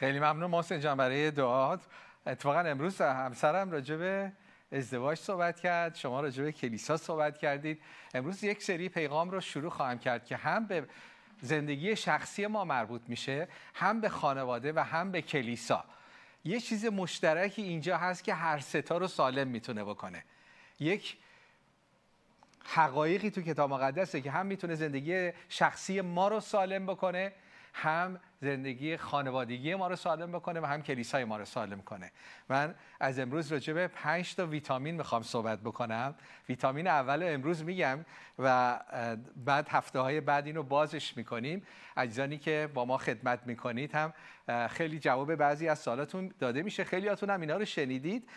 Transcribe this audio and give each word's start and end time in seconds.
خیلی 0.00 0.18
ممنون 0.18 0.50
محسن 0.50 0.80
جان 0.80 0.96
برای 0.96 1.30
دعات 1.30 1.80
اتفاقا 2.26 2.60
امروز 2.60 3.00
همسرم 3.00 3.70
راجع 3.70 3.96
به 3.96 4.32
ازدواج 4.72 5.18
صحبت 5.18 5.60
کرد. 5.60 5.94
شما 5.94 6.20
راجع 6.20 6.42
به 6.42 6.52
کلیسا 6.52 6.96
صحبت 6.96 7.38
کردید. 7.38 7.82
امروز 8.14 8.44
یک 8.44 8.62
سری 8.62 8.88
پیغام 8.88 9.30
رو 9.30 9.40
شروع 9.40 9.70
خواهم 9.70 9.98
کرد 9.98 10.26
که 10.26 10.36
هم 10.36 10.66
به 10.66 10.86
زندگی 11.40 11.96
شخصی 11.96 12.46
ما 12.46 12.64
مربوط 12.64 13.02
میشه 13.08 13.48
هم 13.74 14.00
به 14.00 14.08
خانواده 14.08 14.72
و 14.72 14.78
هم 14.78 15.12
به 15.12 15.22
کلیسا. 15.22 15.84
یه 16.44 16.60
چیز 16.60 16.86
مشترکی 16.86 17.62
اینجا 17.62 17.96
هست 17.96 18.24
که 18.24 18.34
هر 18.34 18.58
ستا 18.58 18.98
رو 18.98 19.06
سالم 19.06 19.48
می‌تونه 19.48 19.84
بکنه. 19.84 20.24
یک 20.78 21.16
حقایقی 22.64 23.30
تو 23.30 23.42
کتاب 23.42 23.70
مقدسه 23.70 24.20
که 24.20 24.30
هم 24.30 24.46
می‌تونه 24.46 24.74
زندگی 24.74 25.32
شخصی 25.48 26.00
ما 26.00 26.28
رو 26.28 26.40
سالم 26.40 26.86
بکنه 26.86 27.32
هم 27.74 28.20
زندگی 28.42 28.96
خانوادگی 28.96 29.74
ما 29.74 29.88
رو 29.88 29.96
سالم 29.96 30.32
بکنه 30.32 30.60
و 30.60 30.66
هم 30.66 30.82
کلیسای 30.82 31.24
ما 31.24 31.36
رو 31.36 31.44
سالم 31.44 31.82
کنه. 31.82 32.12
من 32.48 32.74
از 33.00 33.18
امروز 33.18 33.52
راجع 33.52 33.72
به 33.72 33.88
پنج 33.88 34.34
تا 34.34 34.46
ویتامین 34.46 34.94
می‌خوام 34.94 35.22
صحبت 35.22 35.60
بکنم. 35.60 36.14
ویتامین 36.48 36.86
اول 36.86 37.22
امروز 37.22 37.64
میگم 37.64 38.04
و 38.38 38.78
بعد 39.36 39.68
هفته 39.68 40.00
های 40.00 40.20
بعد 40.20 40.46
اینو 40.46 40.62
بازش 40.62 41.16
می‌کنیم. 41.16 41.62
اجزانی 41.96 42.38
که 42.38 42.68
با 42.74 42.84
ما 42.84 42.98
خدمت 42.98 43.40
می‌کنید 43.46 43.94
هم 43.94 44.12
خیلی 44.68 44.98
جواب 44.98 45.34
بعضی 45.34 45.68
از 45.68 45.78
سالاتون 45.78 46.32
داده 46.38 46.62
میشه. 46.62 46.84
خیلی 46.84 47.08
هاتون 47.08 47.30
هم 47.30 47.40
اینا 47.40 47.56
رو 47.56 47.64
شنیدید. 47.64 48.28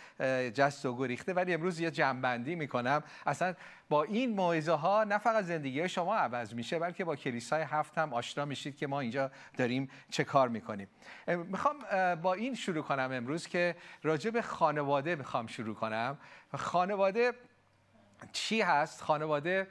جست 0.53 0.85
و 0.85 0.97
گریخته 0.97 1.33
ولی 1.33 1.53
امروز 1.53 1.79
یه 1.79 1.91
جنبندی 1.91 2.55
می‌کنم. 2.55 3.03
اصلا 3.25 3.53
با 3.89 4.03
این 4.03 4.35
موعظه 4.35 4.71
ها 4.71 5.03
نه 5.03 5.17
فقط 5.17 5.43
زندگی 5.43 5.89
شما 5.89 6.15
عوض 6.15 6.53
میشه 6.53 6.79
بلکه 6.79 7.05
با 7.05 7.15
کلیسای 7.15 7.61
هفت 7.61 7.97
هم 7.97 8.13
آشنا 8.13 8.45
میشید 8.45 8.77
که 8.77 8.87
ما 8.87 8.99
اینجا 8.99 9.31
داریم 9.57 9.89
چه 10.09 10.23
کار 10.23 10.49
می‌کنیم. 10.49 10.87
می‌خوام 11.27 11.79
با 12.15 12.33
این 12.33 12.55
شروع 12.55 12.83
کنم 12.83 13.09
امروز 13.11 13.47
که 13.47 13.75
راجع 14.03 14.29
به 14.29 14.41
خانواده 14.41 15.15
می‌خوام 15.15 15.47
شروع 15.47 15.75
کنم. 15.75 16.17
خانواده 16.55 17.33
چی 18.31 18.61
هست؟ 18.61 19.01
خانواده 19.01 19.67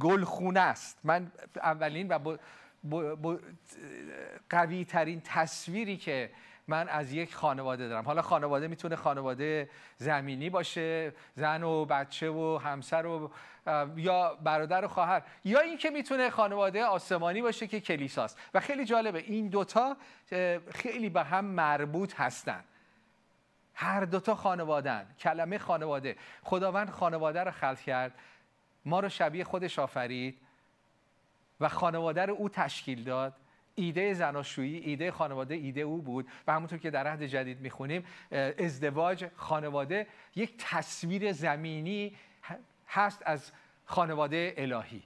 گلخونه 0.00 0.60
است. 0.60 0.98
من 1.04 1.32
اولین 1.56 2.08
و 2.08 2.36
قوی 4.50 4.84
ترین 4.84 5.20
تصویری 5.24 5.96
که 5.96 6.30
من 6.68 6.88
از 6.88 7.12
یک 7.12 7.34
خانواده 7.34 7.88
دارم. 7.88 8.04
حالا 8.04 8.22
خانواده 8.22 8.68
می‌تونه 8.68 8.96
خانواده 8.96 9.70
زمینی 9.96 10.50
باشه 10.50 11.12
زن 11.34 11.62
و 11.62 11.84
بچه 11.84 12.30
و 12.30 12.60
همسر 12.64 13.06
و 13.06 13.30
یا 13.96 14.34
برادر 14.34 14.84
و 14.84 14.88
خواهر. 14.88 15.22
یا 15.44 15.60
اینکه 15.60 15.90
می‌تونه 15.90 16.30
خانواده 16.30 16.84
آسمانی 16.84 17.42
باشه 17.42 17.66
که 17.66 17.80
کلیساست. 17.80 18.38
و 18.54 18.60
خیلی 18.60 18.84
جالبه 18.84 19.18
این 19.18 19.48
دوتا 19.48 19.96
خیلی 20.70 21.08
به 21.08 21.22
هم 21.22 21.44
مربوط 21.44 22.20
هستن. 22.20 22.64
هر 23.74 24.04
دوتا 24.04 24.34
خانوادن 24.34 25.06
کلمه 25.18 25.58
خانواده. 25.58 26.16
خداوند 26.42 26.90
خانواده 26.90 27.44
رو 27.44 27.50
خلق 27.50 27.80
کرد. 27.80 28.12
ما 28.84 29.00
رو 29.00 29.08
شبیه 29.08 29.44
خودش 29.44 29.78
آفرید 29.78 30.38
و 31.60 31.68
خانواده 31.68 32.26
رو 32.26 32.34
او 32.34 32.48
تشکیل 32.48 33.04
داد. 33.04 33.32
ایده 33.78 34.14
زناشویی 34.14 34.76
ایده 34.78 35.10
خانواده 35.10 35.54
ایده 35.54 35.80
او 35.80 36.02
بود 36.02 36.28
و 36.46 36.52
همونطور 36.52 36.78
که 36.78 36.90
در 36.90 37.06
عهد 37.06 37.22
جدید 37.22 37.60
می‌خونیم 37.60 38.04
ازدواج 38.58 39.26
خانواده 39.36 40.06
یک 40.36 40.54
تصویر 40.58 41.32
زمینی 41.32 42.16
هست 42.88 43.22
از 43.26 43.52
خانواده 43.84 44.54
الهی. 44.56 45.02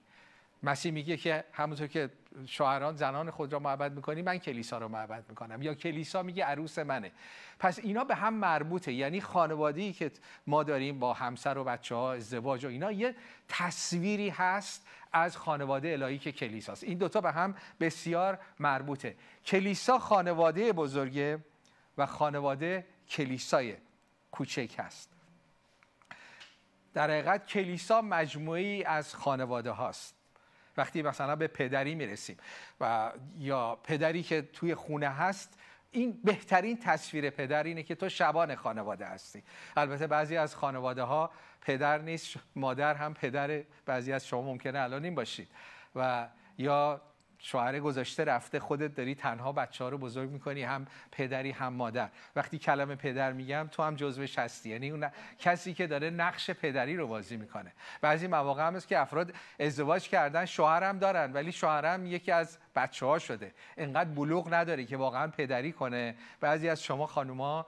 مسیح 0.62 0.93
میگه 0.93 1.17
که 1.17 1.45
همونطور 1.53 1.87
که 1.87 2.11
شوهران 2.47 2.97
زنان 2.97 3.30
خود 3.30 3.52
را 3.52 3.58
محبت 3.58 3.92
می‌کنی 3.92 4.22
من 4.22 4.38
کلیسا 4.38 4.78
رو 4.78 4.88
محبت 4.88 5.25
می‌کنم. 5.28 5.62
یا 5.62 5.75
کلیسا 5.75 6.22
میگه 6.22 6.44
عروس 6.44 6.78
منه. 6.78 7.12
پس 7.58 7.78
اینا 7.78 8.05
به 8.05 8.14
هم 8.14 8.34
مربوطه. 8.34 8.92
یعنی 8.92 9.20
خانواده‌ای 9.20 9.92
که 9.92 10.11
ما 10.47 10.62
داریم 10.62 10.98
با 10.98 11.12
همسر 11.12 11.58
و 11.58 11.64
بچه 11.64 11.94
ها 11.94 12.12
ازدواج 12.12 12.65
و 12.65 12.69
اینا 12.69 12.93
یه 12.93 13.15
تصویری 13.48 14.28
هست 14.28 14.87
از 15.12 15.37
خانواده 15.37 15.93
الهی 15.93 16.19
که 16.19 16.32
کلیساست. 16.32 16.84
این 16.84 16.98
دوتا 16.98 17.20
به 17.20 17.32
هم 17.32 17.54
بسیار 17.81 18.38
مربوطه. 18.60 19.16
کلیسا 19.47 19.99
خانواده 19.99 20.72
بزرگه 20.72 21.38
و 21.99 22.06
خانواده 22.06 22.87
کلیسای 23.09 23.76
کوچک 24.31 24.75
هست. 24.78 25.10
در 26.94 27.10
حقیقت 27.10 27.47
کلیسا 27.47 28.03
مجموعی 28.03 28.84
از 28.84 29.14
خانواده 29.14 29.70
هاست. 29.70 30.22
وقتی 30.77 31.03
مثلا 31.03 31.37
به 31.37 31.47
پدری 31.47 31.94
می‌رسیم 31.94 32.37
و 32.81 33.12
یا 33.38 33.78
پدری 33.84 34.22
که 34.22 34.43
توی 34.43 34.75
خونه 34.75 35.09
هست 35.09 35.59
این 35.91 36.21
بهترین 36.25 36.78
تصویر 36.78 37.31
پدر 37.31 37.62
اینه 37.62 37.83
که 37.83 37.94
تو 37.94 38.09
شبان 38.09 38.55
خانواده 38.55 39.06
هستی. 39.06 39.43
البته 39.77 40.06
بعضی 40.06 40.37
از 40.37 40.56
خانواده 40.56 41.03
ها 41.03 41.31
پدر 41.61 41.99
نیست 41.99 42.37
مادر 42.56 42.94
هم 42.94 43.15
پدر. 43.15 43.62
بعضی 43.87 44.12
از 44.12 44.27
شما 44.27 44.43
ممکنه 44.43 44.78
الان 44.78 45.05
این 45.05 45.15
باشید. 45.15 45.49
و 45.97 46.28
یا 46.59 47.00
شوهر 47.44 47.80
گذاشته 47.80 48.25
رفته 48.25 48.60
خودت 48.60 48.94
داری 48.94 49.14
تنها 49.14 49.53
بچه 49.53 49.84
ها 49.84 49.91
رو 49.91 49.98
بزرگ 49.98 50.30
می‌کنی 50.30 50.62
هم 50.62 50.86
پدری 51.12 51.50
هم 51.50 51.72
مادر. 51.72 52.08
وقتی 52.36 52.58
کلمه 52.58 52.94
پدر 52.94 53.32
میگم 53.32 53.69
تو 53.72 53.82
هم 53.82 53.94
جزوش 53.94 54.38
هستی 54.38 54.70
یعنی 54.70 54.91
اون 54.91 55.10
کسی 55.38 55.75
که 55.75 55.86
داره 55.86 56.10
نقش 56.10 56.50
پدری 56.50 56.97
رو 56.97 57.06
بازی 57.06 57.36
می‌کنه. 57.36 57.72
بعضی 58.00 58.26
مواقع 58.26 58.66
هم 58.66 58.75
است 58.75 58.88
که 58.88 58.98
افراد 58.98 59.34
ازدواج 59.60 60.08
کردن 60.08 60.44
شوهر 60.44 60.84
هم 60.84 60.98
دارن 60.98 61.32
ولی 61.32 61.52
شوهر 61.52 61.86
هم 61.94 62.06
یکی 62.06 62.32
از 62.32 62.58
بچه 62.76 63.06
ها 63.06 63.19
شده. 63.19 63.54
انقدر 63.76 64.10
بلوغ 64.10 64.54
نداره 64.54 64.84
که 64.84 64.97
واقعا 64.97 65.28
پدری 65.28 65.72
کنه. 65.72 66.14
بعضی 66.41 66.69
از 66.69 66.82
شما 66.82 67.06
خانوما 67.06 67.66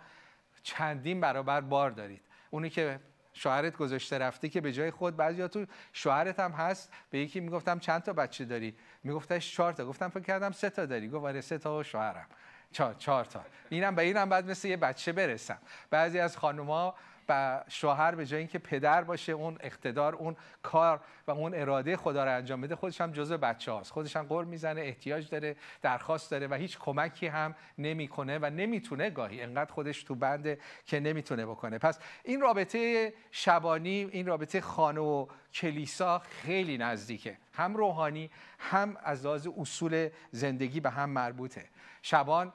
چندین 0.62 1.20
برابر 1.20 1.60
بار 1.60 1.90
دارید. 1.90 2.22
اونی 2.50 2.70
که 2.70 3.00
شوهرت 3.34 3.76
گذاشته 3.76 4.18
رفته 4.18 4.48
که 4.48 4.60
به 4.60 4.72
جای 4.72 4.90
خود 4.90 5.16
بعضی 5.16 5.48
تو 5.48 5.66
شوهرت 5.92 6.40
هم 6.40 6.52
هست 6.52 6.92
به 7.10 7.18
یکی 7.18 7.40
می‌گفتم 7.40 7.78
چند 7.78 8.02
تا 8.02 8.12
بچه 8.12 8.44
داری؟ 8.44 8.74
میگفتش 9.04 9.54
چهار 9.54 9.72
تا. 9.72 9.86
گفتم 9.86 10.08
فکر 10.08 10.22
کردم 10.22 10.52
سه 10.52 10.70
تا 10.70 10.86
داری. 10.86 11.08
گفت 11.08 11.24
آره 11.24 11.40
سه 11.40 11.58
تا 11.58 11.78
و 11.78 11.82
شوهرم. 11.82 12.26
چهار, 12.72 12.94
چهار 12.94 13.24
تا. 13.24 13.44
اینم 13.70 13.94
به 13.94 14.02
اینم 14.02 14.28
بعد 14.28 14.50
مثل 14.50 14.68
یه 14.68 14.76
بچه 14.76 15.12
برسم. 15.12 15.58
بعضی 15.90 16.18
از 16.18 16.36
خانوما 16.36 16.94
و 17.28 17.64
شوهر 17.68 18.14
به 18.14 18.26
جای 18.26 18.38
اینکه 18.38 18.58
پدر 18.58 19.04
باشه 19.04 19.32
اون 19.32 19.58
اقتدار 19.60 20.14
اون 20.14 20.36
کار 20.62 21.00
و 21.26 21.30
اون 21.30 21.54
اراده 21.54 21.96
خدا 21.96 22.24
رو 22.24 22.36
انجام 22.36 22.60
بده 22.60 22.76
خودش 22.76 23.00
هم 23.00 23.12
جزء 23.12 23.36
بچه 23.36 23.72
هاست 23.72 23.92
خودش 23.92 24.16
هم 24.16 24.26
قر 24.26 24.44
می‌زنه 24.44 24.80
احتیاج 24.80 25.28
داره 25.28 25.56
درخواست 25.82 26.30
داره 26.30 26.46
و 26.46 26.54
هیچ 26.54 26.78
کمکی 26.78 27.26
هم 27.26 27.54
نمی‌کنه 27.78 28.38
و 28.38 28.50
نمی‌تونه 28.50 29.10
گاهی 29.10 29.42
انقدر 29.42 29.72
خودش 29.72 30.02
تو 30.02 30.14
بنده 30.14 30.58
که 30.86 31.00
نمی‌تونه 31.00 31.46
بکنه. 31.46 31.78
پس 31.78 31.98
این 32.24 32.40
رابطه 32.40 33.12
شبانی 33.30 34.08
این 34.12 34.26
رابطه 34.26 34.60
خانه 34.60 35.00
و 35.00 35.26
کلیسا 35.54 36.18
خیلی 36.18 36.78
نزدیکه. 36.78 37.36
هم 37.52 37.76
روحانی 37.76 38.30
هم 38.58 38.96
از 39.04 39.26
لحاظ 39.26 39.48
اصول 39.58 40.08
زندگی 40.30 40.80
به 40.80 40.90
هم 40.90 41.10
مربوطه. 41.10 41.64
شبان 42.02 42.52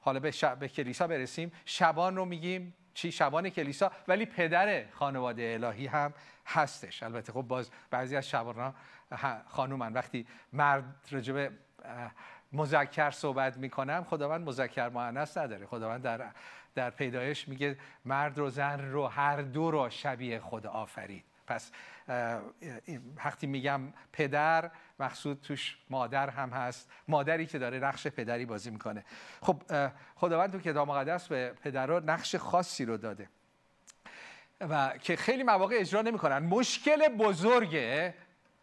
حالا 0.00 0.20
به, 0.20 0.32
به 0.60 0.68
کلیسا 0.68 1.06
برسیم. 1.06 1.52
شبان 1.64 2.16
رو 2.16 2.24
میگیم 2.24 2.74
چی 2.94 3.12
شبان 3.12 3.50
کلیسا 3.50 3.92
ولی 4.08 4.26
پدر 4.26 4.84
خانواده 4.90 5.58
الهی 5.62 5.86
هم 5.86 6.14
هستش. 6.46 7.02
البته 7.02 7.32
خب 7.32 7.42
باز 7.42 7.70
بعضی 7.90 8.16
از 8.16 8.28
شبان 8.28 8.74
خانومن. 9.46 9.92
وقتی 9.92 10.26
مرد 10.52 10.84
رجب 11.12 11.52
مذکر 12.52 13.10
صحبت 13.10 13.56
می‌کنم 13.56 14.04
خداوند 14.04 14.48
مذکر 14.48 14.88
مؤنث 14.88 15.36
نداره. 15.36 15.66
خداوند 15.66 16.02
در 16.02 16.30
در 16.74 16.90
پیدایش 16.90 17.48
میگه 17.48 17.78
مرد 18.04 18.38
و 18.38 18.50
زن 18.50 18.80
رو 18.80 19.06
هر 19.06 19.42
دو 19.42 19.70
رو 19.70 19.90
شبیه 19.90 20.40
خدا 20.40 20.70
آفرید 20.70 21.24
پس 21.46 21.72
وقتی 23.16 23.46
میگم 23.46 23.80
پدر 24.12 24.70
مقصود 25.00 25.40
توش 25.40 25.78
مادر 25.90 26.30
هم 26.30 26.50
هست. 26.50 26.90
مادری 27.08 27.46
که 27.46 27.58
داره 27.58 27.78
نقش 27.78 28.06
پدری 28.06 28.46
بازی 28.46 28.70
می‌کنه. 28.70 29.04
خب 29.40 29.62
خداوند 30.14 30.52
تو 30.52 30.58
کتاب 30.58 30.88
مقدس 30.88 31.28
به 31.28 31.54
پدرها 31.62 31.98
نقش 31.98 32.36
خاصی 32.36 32.84
رو 32.84 32.96
داده. 32.96 33.28
و 34.60 34.98
که 34.98 35.16
خیلی 35.16 35.42
مواقع 35.42 35.76
اجرا 35.78 36.02
نمی‌کنن. 36.02 36.38
مشکل 36.38 37.08
بزرگه. 37.08 38.14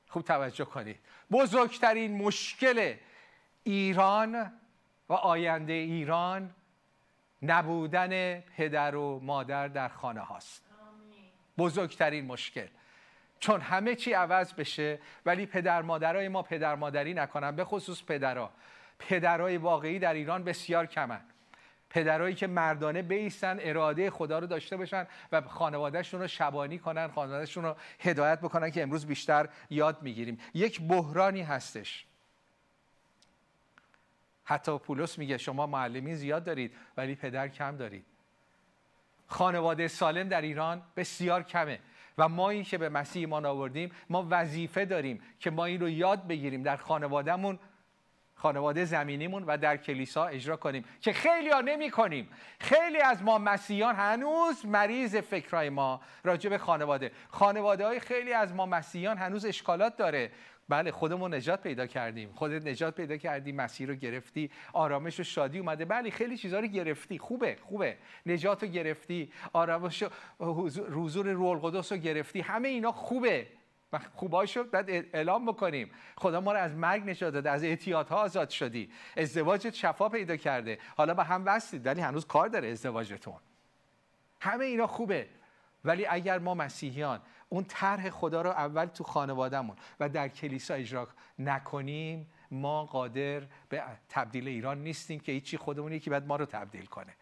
خوب 0.07 0.23
توجه 0.23 0.65
کنید. 0.65 0.99
بزرگترین 1.31 2.17
مشکل 2.17 2.95
ایران 3.63 4.51
و 5.09 5.13
آینده 5.13 5.73
ایران 5.73 6.55
نبودن 7.41 8.39
پدر 8.39 8.95
و 8.95 9.19
مادر 9.19 9.67
در 9.67 9.87
خانه 9.87 10.21
هاست. 10.21 10.65
بزرگترین 11.57 12.25
مشکل. 12.25 12.67
چون 13.41 13.61
همه 13.61 13.95
چی 13.95 14.13
عوض 14.13 14.53
بشه 14.53 14.99
ولی 15.25 15.45
پدر 15.45 15.81
مادرای 15.81 16.27
ما 16.27 16.41
پدر 16.41 16.75
مادری 16.75 17.13
نکنن 17.13 17.55
به 17.55 17.65
خصوص 17.65 18.03
پدرها 18.03 18.51
پدرای 18.99 19.57
واقعی 19.57 19.99
در 19.99 20.13
ایران 20.13 20.43
بسیار 20.43 20.85
کمن. 20.85 21.21
پدرایی 21.89 22.35
که 22.35 22.47
مردانه 22.47 23.01
بیستن 23.01 23.57
اراده 23.61 24.09
خدا 24.09 24.39
رو 24.39 24.47
داشته 24.47 24.77
باشن 24.77 25.07
و 25.31 25.41
خانوادهشون 25.41 26.21
رو 26.21 26.27
شبانی 26.27 26.79
کنن 26.79 27.07
خانوادهشون 27.07 27.63
رو 27.63 27.75
هدایت 27.99 28.39
بکنن 28.39 28.71
که 28.71 28.83
امروز 28.83 29.05
بیشتر 29.05 29.49
یاد 29.69 30.01
می‌گیریم. 30.01 30.39
یک 30.53 30.81
بحرانی 30.81 31.41
هستش. 31.41 32.05
حتی 34.43 34.77
پولس 34.77 35.17
میگه 35.17 35.37
شما 35.37 35.67
معلمین 35.67 36.15
زیاد 36.15 36.43
دارید 36.43 36.73
ولی 36.97 37.15
پدر 37.15 37.47
کم 37.47 37.77
دارید. 37.77 38.05
خانواده 39.27 39.87
سالم 39.87 40.29
در 40.29 40.41
ایران 40.41 40.81
بسیار 40.95 41.43
کمه. 41.43 41.79
و 42.17 42.29
ما 42.29 42.49
این 42.49 42.63
که 42.63 42.77
به 42.77 42.89
مسیح 42.89 43.19
ایمان 43.19 43.45
آوردیم 43.45 43.91
ما 44.09 44.27
وظیفه 44.29 44.85
داریم 44.85 45.21
که 45.39 45.51
ما 45.51 45.65
این 45.65 45.79
رو 45.79 45.89
یاد 45.89 46.27
بگیریم 46.27 46.63
در 46.63 46.77
خانوادهمون 46.77 47.59
خانواده 48.41 48.85
زمینیمون 48.85 49.43
و 49.43 49.57
در 49.57 49.77
کلیسا 49.77 50.25
اجرا 50.25 50.57
کنیم 50.57 50.85
که 51.01 51.13
خیلی 51.13 51.49
ها 51.49 51.61
نمی 51.61 51.91
کنیم. 51.91 52.29
خیلی 52.59 53.01
از 53.01 53.23
ما 53.23 53.37
مسیحیان 53.37 53.95
هنوز 53.95 54.65
مریض 54.65 55.15
فکرهای 55.15 55.69
ما 55.69 56.01
راجع 56.23 56.49
به 56.49 56.57
خانواده. 56.57 57.11
خانواده 57.29 57.85
های 57.85 57.99
خیلی 57.99 58.33
از 58.33 58.53
ما 58.53 58.65
مسیحیان 58.65 59.17
هنوز 59.17 59.45
اشکالات 59.45 59.97
داره. 59.97 60.31
بله 60.69 60.91
خودمون 60.91 61.33
نجات 61.33 61.61
پیدا 61.61 61.87
کردیم. 61.87 62.31
خودت 62.35 62.67
نجات 62.67 62.95
پیدا 62.95 63.17
کردی 63.17 63.51
مسیر 63.51 63.89
رو 63.89 63.95
گرفتی 63.95 64.51
آرامش 64.73 65.19
و 65.19 65.23
شادی 65.23 65.59
اومده. 65.59 65.85
بله 65.85 66.09
خیلی 66.09 66.37
چیزها 66.37 66.59
رو 66.59 66.67
گرفتی. 66.67 67.19
خوبه 67.19 67.57
خوبه. 67.61 67.97
نجات 68.25 68.63
رو 68.63 68.69
گرفتی 68.69 69.31
آرامش 69.53 70.03
حضور 70.69 71.31
روح 71.31 71.49
القدس 71.49 71.91
رو 71.91 71.97
گرفتی. 71.97 72.41
همه 72.41 72.67
اینا 72.67 72.91
خوبه. 72.91 73.47
و 73.93 73.99
خوباشو 74.15 74.63
بعد 74.63 74.89
اعلام 74.89 75.45
بکنیم. 75.45 75.91
خدا 76.17 76.41
ما 76.41 76.53
رو 76.53 76.59
از 76.59 76.75
مرگ 76.75 77.09
نجات 77.09 77.33
داده 77.33 77.49
از 77.49 77.63
اعتیادها 77.63 78.15
آزاد 78.15 78.49
شدی. 78.49 78.89
ازدواجت 79.17 79.73
شفا 79.73 80.09
پیدا 80.09 80.35
کرده. 80.35 80.79
حالا 80.97 81.13
با 81.13 81.23
هم 81.23 81.43
وصلید 81.45 81.85
ولی 81.85 82.01
هنوز 82.01 82.25
کار 82.25 82.47
داره 82.47 82.67
ازدواجتون. 82.67 83.39
همه 84.41 84.65
اینا 84.65 84.87
خوبه. 84.87 85.27
ولی 85.85 86.05
اگر 86.05 86.39
ما 86.39 86.53
مسیحیان 86.53 87.21
اون 87.53 87.63
طرح 87.63 88.09
خدا 88.09 88.41
رو 88.41 88.49
اول 88.49 88.85
تو 88.85 89.03
خانوادهمون 89.03 89.75
و 89.99 90.09
در 90.09 90.27
کلیسا 90.27 90.73
اجرا 90.73 91.07
نکنیم 91.39 92.31
ما 92.51 92.85
قادر 92.85 93.41
به 93.69 93.83
تبدیل 94.09 94.47
ایران 94.47 94.83
نیستیم 94.83 95.19
که 95.19 95.31
هیچی 95.31 95.57
خودمون 95.57 95.91
یکی 95.93 96.09
باید 96.09 96.27
ما 96.27 96.35
رو 96.35 96.45
تبدیل 96.45 96.85
کنه. 96.85 97.13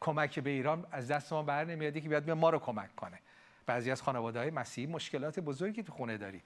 کمک 0.00 0.38
به 0.38 0.50
ایران 0.50 0.86
از 0.92 1.08
دست 1.08 1.32
ما 1.32 1.42
بر 1.42 1.64
نمیاد 1.64 1.94
که 1.94 2.08
بیاد 2.08 2.30
ما 2.30 2.50
رو 2.50 2.58
کمک 2.58 2.96
کنه. 2.96 3.18
بعضی 3.66 3.90
از 3.90 4.02
خانواده 4.02 4.38
های 4.38 4.50
مسیحی 4.50 4.86
مشکلات 4.86 5.40
بزرگی 5.40 5.82
تو 5.82 5.92
خونه 5.92 6.16
داریم. 6.16 6.42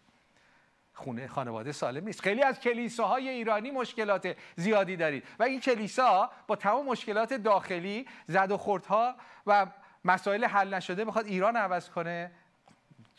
خونه 0.95 1.27
خانواده 1.27 1.73
سالم 1.73 2.05
نیست. 2.05 2.21
خیلی 2.21 2.43
از 2.43 2.61
کلیساهای 2.61 3.29
ایرانی 3.29 3.71
مشکلات 3.71 4.37
زیادی 4.57 4.97
دارید. 4.97 5.25
و 5.39 5.43
این 5.43 5.61
کلیسا 5.61 6.31
با 6.47 6.57
تمام 6.57 6.87
مشکلات 6.87 7.35
داخلی 7.35 8.07
زد 8.27 8.51
و 8.51 8.57
خوردها 8.57 9.15
و 9.47 9.67
مسائل 10.05 10.45
حل 10.45 10.75
نشده 10.75 11.05
می‌خواد 11.05 11.27
ایران 11.27 11.57
عوض 11.57 11.91
کنه. 11.91 12.31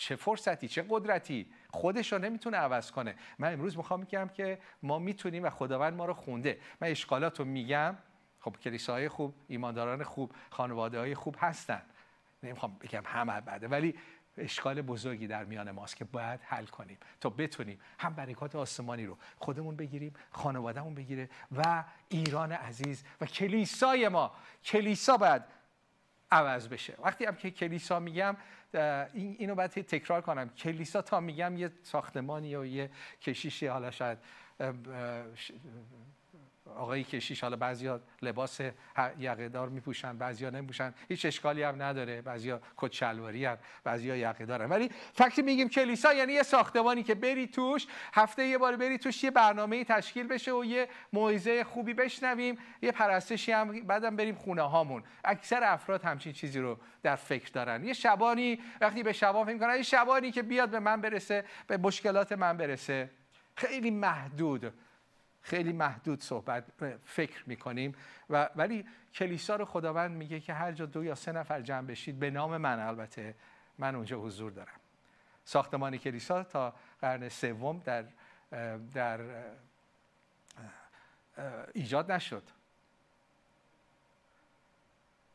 چه 0.03 0.15
فرصتی 0.15 0.67
چه 0.67 0.85
قدرتی 0.89 1.47
خودش 1.69 2.13
رو 2.13 2.19
نمی‌تونه 2.19 2.57
عوض 2.57 2.91
کنه. 2.91 3.15
من 3.39 3.53
امروز 3.53 3.77
می‌خوام 3.77 3.99
میگم 3.99 4.29
که 4.33 4.59
ما 4.83 4.99
می‌تونیم 4.99 5.43
و 5.43 5.49
خداوند 5.49 5.93
ما 5.93 6.05
رو 6.05 6.13
خونده. 6.13 6.59
من 6.81 6.87
اشکالات 6.87 7.39
رو 7.39 7.45
میگم. 7.45 7.97
خب 8.39 8.55
کلیساهای 8.61 9.09
خوب 9.09 9.35
ایمانداران 9.47 10.03
خوب 10.03 10.31
خانواده 10.49 10.99
های 10.99 11.15
خوب 11.15 11.35
هستن. 11.39 11.81
نمی‌خوام 12.43 12.77
بگم 12.81 13.03
همه 13.05 13.41
بده 13.41 13.67
ولی 13.67 13.95
اشکال 14.37 14.81
بزرگی 14.81 15.27
در 15.27 15.43
میان 15.43 15.71
ماست 15.71 15.95
که 15.95 16.05
باید 16.05 16.39
حل 16.43 16.65
کنیم. 16.65 16.97
تا 17.21 17.29
بتونیم 17.29 17.79
هم 17.99 18.13
برکات 18.13 18.55
آسمانی 18.55 19.05
رو 19.05 19.17
خودمون 19.37 19.75
بگیریم 19.75 20.13
خانوادهمون 20.31 20.95
بگیره 20.95 21.29
و 21.51 21.83
ایران 22.09 22.51
عزیز 22.51 23.03
و 23.21 23.25
کلیسای 23.25 24.07
ما. 24.07 24.31
کلیسا 24.63 25.17
باید 25.17 25.41
عوض 26.33 26.67
بشه. 26.67 26.95
وقتی 27.03 27.25
هم 27.25 27.35
که 27.35 27.51
کلیسا 27.51 27.99
میگم 27.99 28.37
اینو 29.13 29.55
باید 29.55 29.71
تکرار 29.71 30.21
کنم. 30.21 30.49
کلیسا 30.49 31.01
تا 31.01 31.19
میگم 31.19 31.57
یه 31.57 31.71
ساختمانی 31.83 32.55
و 32.55 32.65
یه 32.65 32.89
کشیشی 33.21 33.67
حالا 33.67 33.91
شاید 33.91 34.17
آقایی 36.75 37.03
کشیش 37.03 37.41
حالا 37.41 37.55
بعضیا 37.55 38.01
لباس 38.21 38.59
یقه 39.19 39.49
دار 39.49 39.69
میپوشن 39.69 40.17
بعضیا 40.17 40.49
نمیپوشن 40.49 40.93
هیچ 41.09 41.25
اشکالی 41.25 41.63
هم 41.63 41.81
نداره. 41.81 42.21
بعضیا 42.21 42.61
کت 42.77 42.91
شلواری 42.91 43.45
هم 43.45 43.57
بعضیا 43.83 44.15
یقه 44.15 44.45
دارن 44.45 44.69
ولی 44.69 44.89
فکر 45.13 45.41
میگیم 45.41 45.69
کلیسا 45.69 46.13
یعنی 46.13 46.33
یه 46.33 46.43
ساختمانی 46.43 47.03
که 47.03 47.15
بری 47.15 47.47
توش 47.47 47.87
هفته 48.13 48.45
یه 48.45 48.57
بار 48.57 48.75
بری 48.75 48.97
توش 48.97 49.23
یه 49.23 49.31
برنامه 49.31 49.83
تشکیل 49.83 50.27
بشه 50.27 50.53
و 50.53 50.65
یه 50.65 50.87
موعظه 51.13 51.63
خوبی 51.63 51.93
بشنویم. 51.93 52.57
یه 52.81 52.91
پرستشی 52.91 53.51
هم 53.51 53.71
بعدم 53.71 54.15
بریم 54.15 54.35
خونه 54.35 54.61
هامون. 54.61 55.03
اکثر 55.25 55.63
افراد 55.63 56.03
همچین 56.03 56.33
چیزی 56.33 56.59
رو 56.59 56.77
در 57.03 57.15
فکر 57.15 57.51
دارن. 57.51 57.83
یه 57.83 57.93
شبانی 57.93 58.59
وقتی 58.81 59.03
به 59.03 59.13
شبان 59.13 59.45
فکر 59.45 59.57
کنن 59.57 59.75
یه 59.75 59.83
شبانی 59.83 60.31
که 60.31 60.41
بیاد 60.41 60.69
به 60.69 60.79
من 60.79 61.01
برسه 61.01 61.45
به 61.67 61.77
مشکلات 61.77 62.31
من 62.31 62.57
برسه. 62.57 63.22
خیلی 63.55 63.91
محدود 63.91 64.73
خیلی 65.41 65.73
محدود 65.73 66.21
صحبت 66.21 66.65
فکر 67.05 67.43
می‌کنیم. 67.45 67.95
و 68.29 68.49
ولی 68.55 68.85
کلیسا 69.13 69.55
رو 69.55 69.65
خداوند 69.65 70.11
میگه 70.11 70.39
که 70.39 70.53
هر 70.53 70.71
جا 70.71 70.85
دو 70.85 71.03
یا 71.03 71.15
سه 71.15 71.31
نفر 71.31 71.61
جمع 71.61 71.87
بشید 71.87 72.19
به 72.19 72.31
نام 72.31 72.57
من 72.57 72.79
البته 72.79 73.35
من 73.77 73.95
اونجا 73.95 74.19
حضور 74.19 74.51
دارم. 74.51 74.79
ساختمان 75.45 75.97
کلیسا 75.97 76.43
تا 76.43 76.73
قرن 77.01 77.29
سوم 77.29 77.79
در 77.79 78.05
در 78.93 79.19
ایجاد 81.73 82.11
نشد. 82.11 82.43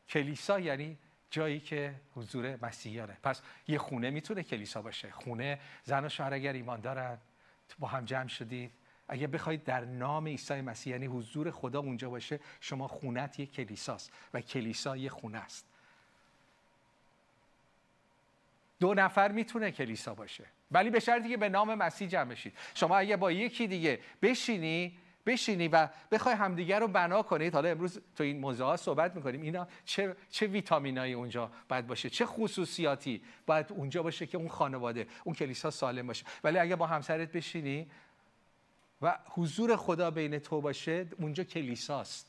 کلیسا 0.09 0.59
یعنی 0.59 0.97
جایی 1.29 1.59
که 1.59 1.95
حضور 2.15 2.65
مسیحیانه. 2.65 3.17
پس 3.23 3.41
یه 3.67 3.77
خونه 3.77 4.09
می‌تونه 4.09 4.43
کلیسا 4.43 4.81
باشه. 4.81 5.11
خونه 5.11 5.59
زن 5.83 6.05
و 6.05 6.09
شوهر 6.09 6.33
اگر 6.33 6.53
ایمان 6.53 6.81
دارن 6.81 7.17
با 7.79 7.87
هم 7.87 8.05
جمع 8.05 8.27
شدید. 8.27 8.71
اگه 9.07 9.27
بخواید 9.27 9.63
در 9.63 9.85
نام 9.85 10.27
عیسی 10.27 10.61
مسیح 10.61 10.93
یعنی 10.93 11.05
حضور 11.05 11.51
خدا 11.51 11.79
اونجا 11.79 12.09
باشه 12.09 12.39
شما 12.59 12.87
خونت 12.87 13.39
یک 13.39 13.51
کلیساست 13.51 14.11
و 14.33 14.41
کلیسا 14.41 14.97
یه 14.97 15.09
خونه 15.09 15.37
است. 15.37 15.65
دو 18.79 18.93
نفر 18.93 19.31
می‌تونه 19.31 19.71
کلیسا 19.71 20.13
باشه. 20.13 20.45
ولی 20.71 20.89
به 20.89 20.99
شرطی 20.99 21.29
که 21.29 21.37
به 21.37 21.49
نام 21.49 21.75
مسیح 21.75 22.07
جمع 22.07 22.31
بشید. 22.31 22.53
شما 22.73 22.97
اگه 22.97 23.17
با 23.17 23.31
یکی 23.31 23.67
دیگه 23.67 23.99
بشینی 24.21 24.97
بشینی 25.25 25.67
و 25.67 25.89
بخوای 26.11 26.35
همدیگه 26.35 26.79
رو 26.79 26.87
بنا 26.87 27.21
کنید 27.21 27.53
حالا 27.53 27.69
امروز 27.69 27.99
تو 28.15 28.23
این 28.23 28.39
موضوع 28.39 28.67
ها 28.67 28.77
صحبت 28.77 29.15
می‌کنیم. 29.15 29.41
اینا 29.41 29.67
چه 29.85 30.15
چه 30.29 30.47
ویتامینایی 30.47 31.13
اونجا 31.13 31.51
باید 31.69 31.87
باشه؟ 31.87 32.09
چه 32.09 32.25
خصوصیاتی 32.25 33.21
باید 33.45 33.65
اونجا 33.69 34.03
باشه 34.03 34.25
که 34.25 34.37
اون 34.37 34.47
خانواده 34.47 35.07
اون 35.23 35.35
کلیسا 35.35 35.69
سالم 35.69 36.07
باشه؟ 36.07 36.25
ولی 36.43 36.57
اگه 36.57 36.75
با 36.75 36.87
همسرت 36.87 37.31
بشینی 37.31 37.87
و 39.01 39.19
حضور 39.25 39.75
خدا 39.75 40.11
بین 40.11 40.39
تو 40.39 40.61
باشه 40.61 41.07
اونجا 41.17 41.43
کلیساست. 41.43 42.28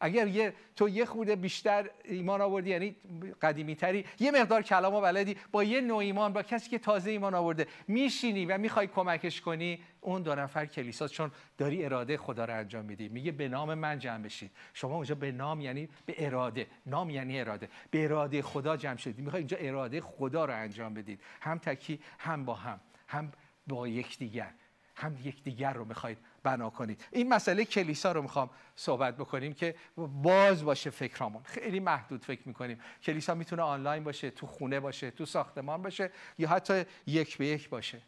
اگر 0.00 0.26
یه 0.26 0.54
تو 0.76 0.88
یه 0.88 1.04
خورده 1.04 1.36
بیشتر 1.36 1.90
ایمان 2.04 2.40
آوردی 2.40 2.70
یعنی 2.70 2.96
قدیمی 3.42 3.74
تری 3.74 4.04
یه 4.20 4.30
مقدار 4.30 4.62
کلام 4.62 4.94
و 4.94 5.00
بلدی 5.00 5.36
با 5.52 5.64
یه 5.64 5.80
نوع 5.80 5.96
ایمان 5.98 6.32
با 6.32 6.42
کسی 6.42 6.70
که 6.70 6.78
تازه 6.78 7.10
ایمان 7.10 7.34
آورده 7.34 7.66
میشینی 7.88 8.46
و 8.46 8.58
می‌خوای 8.58 8.86
کمکش 8.86 9.40
کنی 9.40 9.80
اون 10.00 10.22
دو 10.22 10.34
نفر 10.34 10.66
کلیساست 10.66 11.12
چون 11.14 11.30
داری 11.58 11.84
اراده 11.84 12.16
خدا 12.16 12.44
رو 12.44 12.54
انجام 12.54 12.84
میدی. 12.84 13.08
میگه 13.08 13.32
به 13.32 13.48
نام 13.48 13.74
من 13.74 13.98
جمع 13.98 14.24
بشید 14.24 14.50
شما 14.74 14.94
اونجا 14.94 15.14
به 15.14 15.32
نام 15.32 15.60
یعنی 15.60 15.88
به 16.06 16.26
اراده. 16.26 16.66
نام 16.86 17.10
یعنی 17.10 17.40
اراده. 17.40 17.68
به 17.90 18.04
اراده 18.04 18.42
خدا 18.42 18.76
جمع 18.76 18.96
شدید. 18.96 19.18
می‌خوای 19.18 19.40
اینجا 19.40 19.56
اراده 19.56 20.00
خدا 20.00 20.44
رو 20.44 20.54
انجام 20.54 20.94
بدید. 20.94 21.20
هم 21.40 21.58
تکی 21.58 22.00
هم 22.18 22.44
با 22.44 22.54
هم. 22.54 22.80
هم 23.08 23.32
با 23.66 23.88
یکدیگر. 23.88 24.50
هم 24.96 25.14
دیگر 25.44 25.72
رو 25.72 25.84
می‌خواید 25.84 26.18
بنا 26.42 26.70
کنید 26.70 27.04
این 27.10 27.28
مسئله 27.28 27.64
کلیسا 27.64 28.12
رو 28.12 28.22
می‌خوام 28.22 28.50
صحبت 28.76 29.16
بکنیم 29.16 29.54
که 29.54 29.74
باز 29.96 30.64
باشه 30.64 30.90
فکرامون. 30.90 31.42
خیلی 31.42 31.80
محدود 31.80 32.24
فکر 32.24 32.48
می‌کنیم. 32.48 32.80
کلیسا 33.02 33.34
می‌تونه 33.34 33.62
آنلاین 33.62 34.04
باشه 34.04 34.30
تو 34.30 34.46
خونه 34.46 34.80
باشه 34.80 35.10
تو 35.10 35.26
ساختمان 35.26 35.82
باشه 35.82 36.10
یا 36.38 36.48
حتی 36.48 36.84
یک 37.06 37.38
به 37.38 37.46
یک 37.46 37.68
باشه. 37.68 38.02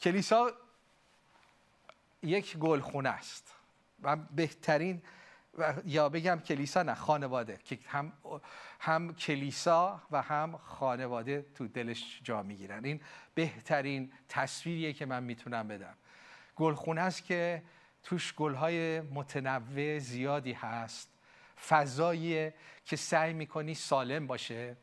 کلیسا 0.00 0.52
یک 2.22 2.56
گلخونه 2.56 3.08
است 3.08 3.54
و 4.02 4.16
بهترین 4.16 5.02
یا 5.84 6.08
بگم 6.08 6.40
کلیسا 6.40 6.82
نه 6.82 6.94
خانواده 6.94 7.58
که 7.64 7.78
هم 7.86 8.12
هم 8.80 9.14
کلیسا 9.14 10.02
و 10.10 10.22
هم 10.22 10.58
خانواده 10.62 11.46
تو 11.54 11.68
دلش 11.68 12.20
جا 12.24 12.42
می‌گیرن. 12.42 12.84
این 12.84 13.00
بهترین 13.34 14.12
تصویریه 14.28 14.92
که 14.92 15.06
من 15.06 15.22
می‌تونم 15.22 15.68
بدم. 15.68 15.94
گلخونه 16.56 17.00
است 17.00 17.24
که 17.24 17.62
توش 18.02 18.34
گلهای 18.34 19.00
متنوع 19.00 19.98
زیادی 19.98 20.52
هست. 20.52 21.08
فضایی 21.68 22.52
که 22.84 22.96
سعی 22.96 23.32
می‌کنی 23.32 23.74
سالم 23.74 24.26
باشه. 24.26 24.76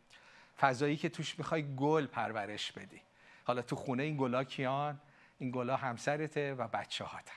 فضایی 0.60 0.98
که 0.98 1.10
توش 1.10 1.40
می‌خوای 1.40 1.76
گل 1.76 2.06
پرورش 2.06 2.72
بدی. 2.72 3.02
حالا 3.44 3.62
تو 3.62 3.76
خونه 3.76 4.04
این 4.04 4.18
گلا 4.18 4.44
کیان؟ 4.44 5.00
این 5.40 5.52
گلا 5.52 5.78
همسرته 5.78 6.54
و 6.54 6.68
بچه 6.68 7.04
هاتن 7.06 7.34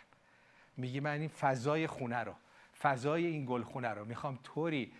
میگی 0.76 1.00
من 1.00 1.20
این 1.20 1.28
فضای 1.28 1.86
خونه 1.86 2.18
رو 2.18 2.34
فضای 2.80 3.26
این 3.26 3.46
گلخونه 3.46 3.88
رو 3.88 4.04
می‌خوام 4.04 4.38
طوری 4.42 4.92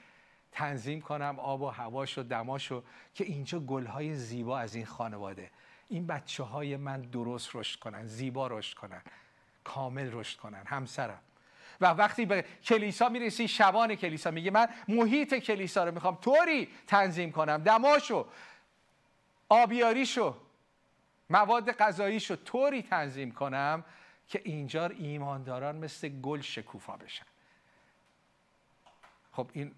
تنظیم 0.52 1.00
کنم 1.00 1.38
آب 1.38 1.62
و 1.62 1.68
هواش 1.68 2.18
و 2.18 2.22
دماشو 2.22 2.82
که 3.14 3.24
اینجا 3.24 3.60
گلهای 3.60 4.14
زیبا 4.14 4.58
از 4.58 4.74
این 4.74 4.86
خانواده. 4.86 5.50
این 5.88 6.06
بچه 6.06 6.42
های 6.42 6.76
من 6.76 7.00
درست 7.00 7.56
رشد 7.56 7.80
کنن 7.80 8.06
زیبا 8.06 8.46
رشد 8.46 8.74
کنن 8.74 9.02
کامل 9.64 10.10
رشد 10.12 10.38
کنن 10.38 10.62
همسرم. 10.66 11.20
و 11.80 11.86
وقتی 11.86 12.26
به 12.26 12.44
کلیسا 12.64 13.08
می‌رسی 13.08 13.48
شبان 13.48 13.94
کلیسا 13.94 14.30
میگه 14.30 14.50
من 14.50 14.68
محیط 14.88 15.34
کلیسا 15.34 15.84
رو 15.84 15.94
می‌خوام 15.94 16.18
طوری 16.20 16.68
تنظیم 16.86 17.32
کنم 17.32 17.56
دماشو 17.56 18.26
آبیاریشو 19.48 20.36
مواد 21.30 21.72
غذاییشو 21.72 22.36
طوری 22.36 22.82
تنظیم 22.82 23.30
کنم 23.30 23.84
که 24.28 24.40
اینجا 24.44 24.86
ایمانداران 24.86 25.76
مثل 25.76 26.08
گل 26.08 26.40
شکوفا 26.40 26.96
بشن. 26.96 27.24
خب 29.36 29.50
این 29.52 29.72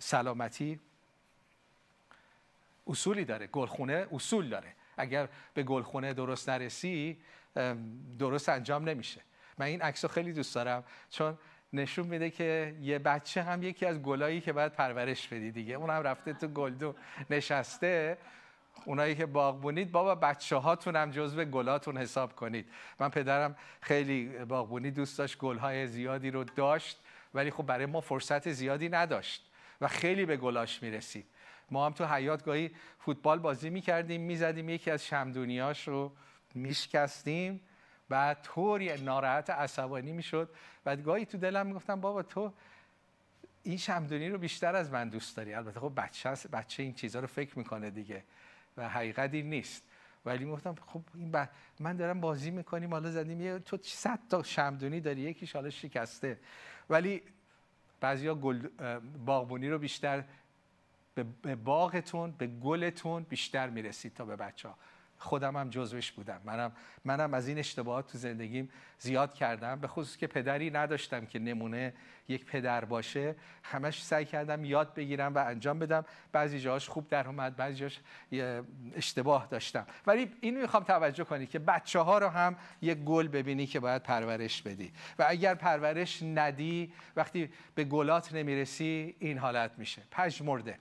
سلامتی 0.00 0.80
اصولی 2.86 3.24
داره. 3.24 3.46
گلخونه 3.46 4.06
اصول 4.12 4.48
داره. 4.48 4.72
اگر 4.96 5.28
به 5.54 5.62
گلخونه 5.62 6.14
درست 6.14 6.48
نرسی 6.48 7.16
درست 8.18 8.48
انجام 8.48 8.88
نمیشه. 8.88 9.20
من 9.58 9.66
این 9.66 9.82
عکس 9.82 10.04
خیلی 10.04 10.32
دوست 10.32 10.54
دارم 10.54 10.84
چون 11.10 11.38
نشون 11.72 12.06
میده 12.06 12.30
که 12.30 12.76
یه 12.80 12.98
بچه 12.98 13.42
هم 13.42 13.62
یکی 13.62 13.86
از 13.86 14.02
گلایی 14.02 14.40
که 14.40 14.52
باید 14.52 14.72
پرورش 14.72 15.28
بدی 15.28 15.50
دیگه. 15.50 15.74
اون 15.74 15.90
هم 15.90 16.02
رفته 16.02 16.32
تو 16.32 16.48
گلدون 16.48 16.94
نشسته. 17.30 18.18
اونایی 18.84 19.14
که 19.14 19.26
باغبونید 19.26 19.92
بابا 19.92 20.14
بچه 20.14 20.56
هاتون 20.56 20.96
هم 20.96 21.10
جزو 21.10 21.44
گلاتون 21.44 21.98
حساب 21.98 22.36
کنید. 22.36 22.66
من 22.98 23.08
پدرم 23.08 23.56
خیلی 23.80 24.26
باغبونی 24.26 24.90
دوست 24.90 25.18
داشت 25.18 25.38
گلهای 25.38 25.86
زیادی 25.86 26.30
رو 26.30 26.44
داشت. 26.44 27.00
ولی 27.34 27.50
خب 27.50 27.62
برای 27.62 27.86
ما 27.86 28.00
فرصت 28.00 28.50
زیادی 28.50 28.88
نداشت 28.88 29.50
و 29.80 29.88
خیلی 29.88 30.26
به 30.26 30.36
گلاش 30.36 30.82
می‌رسید. 30.82 31.26
ما 31.70 31.86
هم 31.86 31.92
تو 31.92 32.04
حیات 32.04 32.44
گاهی 32.44 32.70
فوتبال 32.98 33.38
بازی 33.38 33.70
می‌کردیم 33.70 34.20
می‌زدیم 34.20 34.68
یکی 34.68 34.90
از 34.90 35.06
شمدونیاش 35.06 35.88
رو 35.88 36.12
میشکستیم 36.54 37.60
بعد 38.08 38.42
طوری 38.42 39.02
ناراحت 39.02 39.50
عصبانی 39.50 40.12
می‌شد. 40.12 40.48
و 40.86 40.96
گاهی 40.96 41.26
تو 41.26 41.38
دلم 41.38 41.66
می‌گفتم 41.66 42.00
بابا 42.00 42.22
تو 42.22 42.52
این 43.62 43.76
شمدونی 43.76 44.28
رو 44.28 44.38
بیشتر 44.38 44.76
از 44.76 44.90
من 44.90 45.08
دوست 45.08 45.36
داری. 45.36 45.54
البته 45.54 45.80
خب 45.80 45.92
بچه 45.96 46.30
بچه 46.52 46.82
این 46.82 46.94
چیزها 46.94 47.20
رو 47.20 47.26
فکر 47.26 47.58
می‌کنه 47.58 47.90
دیگه 47.90 48.24
و 48.76 48.88
حقیقت 48.88 49.34
این 49.34 49.50
نیست. 49.50 49.82
ولی 50.24 50.46
گفتم 50.46 50.74
خب 50.86 51.02
این 51.14 51.48
من 51.80 51.96
دارم 51.96 52.20
بازی 52.20 52.50
می‌کنیم 52.50 52.90
حالا 52.90 53.10
زدیم 53.10 53.40
یه 53.40 53.58
تو 53.58 53.78
صد 53.82 54.18
تا 54.30 54.42
شمدونی 54.42 55.00
داری 55.00 55.20
یکیش 55.20 55.56
حالا 55.56 55.70
شکسته. 55.70 56.38
ولی 56.90 57.22
بعضیا 58.00 58.34
گل 58.34 58.68
باغبونی 59.26 59.68
رو 59.68 59.78
بیشتر 59.78 60.24
به 61.14 61.54
باغتون 61.54 62.30
به 62.30 62.46
گلتون 62.46 63.22
بیشتر 63.22 63.70
می‌رسید 63.70 64.14
تا 64.14 64.24
به 64.24 64.36
بچه 64.36 64.68
ها 64.68 64.74
خودم 65.20 65.56
هم 65.56 65.70
جزوش 65.70 66.12
بودم. 66.12 66.40
منم 66.44 66.72
منم 67.04 67.34
از 67.34 67.48
این 67.48 67.58
اشتباهات 67.58 68.12
تو 68.12 68.18
زندگیم 68.18 68.70
زیاد 68.98 69.34
کردم. 69.34 69.80
به 69.80 69.88
خصوص 69.88 70.16
که 70.16 70.26
پدری 70.26 70.70
نداشتم 70.70 71.26
که 71.26 71.38
نمونه 71.38 71.92
یک 72.28 72.44
پدر 72.44 72.84
باشه. 72.84 73.34
همش 73.62 74.04
سعی 74.04 74.24
کردم 74.24 74.64
یاد 74.64 74.94
بگیرم 74.94 75.34
و 75.34 75.38
انجام 75.38 75.78
بدم. 75.78 76.04
بعضی 76.32 76.60
جاهاش 76.60 76.88
خوب 76.88 77.08
در 77.08 77.26
اومد 77.26 77.56
بعضی 77.56 77.76
جاش 77.76 78.00
اشتباه 78.94 79.46
داشتم. 79.50 79.86
ولی 80.06 80.32
اینو 80.40 80.60
می‌خوام 80.60 80.84
توجه 80.84 81.24
کنی 81.24 81.46
که 81.46 81.58
بچه 81.58 81.98
ها 81.98 82.18
رو 82.18 82.28
هم 82.28 82.56
یک 82.82 82.98
گل 82.98 83.28
ببینی 83.28 83.66
که 83.66 83.80
باید 83.80 84.02
پرورش 84.02 84.62
بدی. 84.62 84.92
و 85.18 85.24
اگر 85.28 85.54
پرورش 85.54 86.22
ندی 86.22 86.92
وقتی 87.16 87.50
به 87.74 87.84
گلات 87.84 88.34
نمی‌رسی 88.34 89.16
این 89.18 89.38
حالت 89.38 89.70
میشه. 89.78 90.02
پژمرده. 90.10 90.78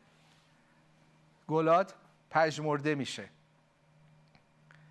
گلات 1.48 1.93
پژمرده 2.29 2.96
میشه. 2.96 3.24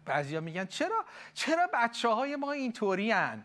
بعضیا 0.09 0.41
میگن 0.41 0.65
چرا؟ 0.65 1.05
چرا 1.35 1.69
بچه 1.75 2.09
های 2.09 2.37
ما 2.37 2.53
اینطوری 2.53 3.11
هن؟ 3.11 3.45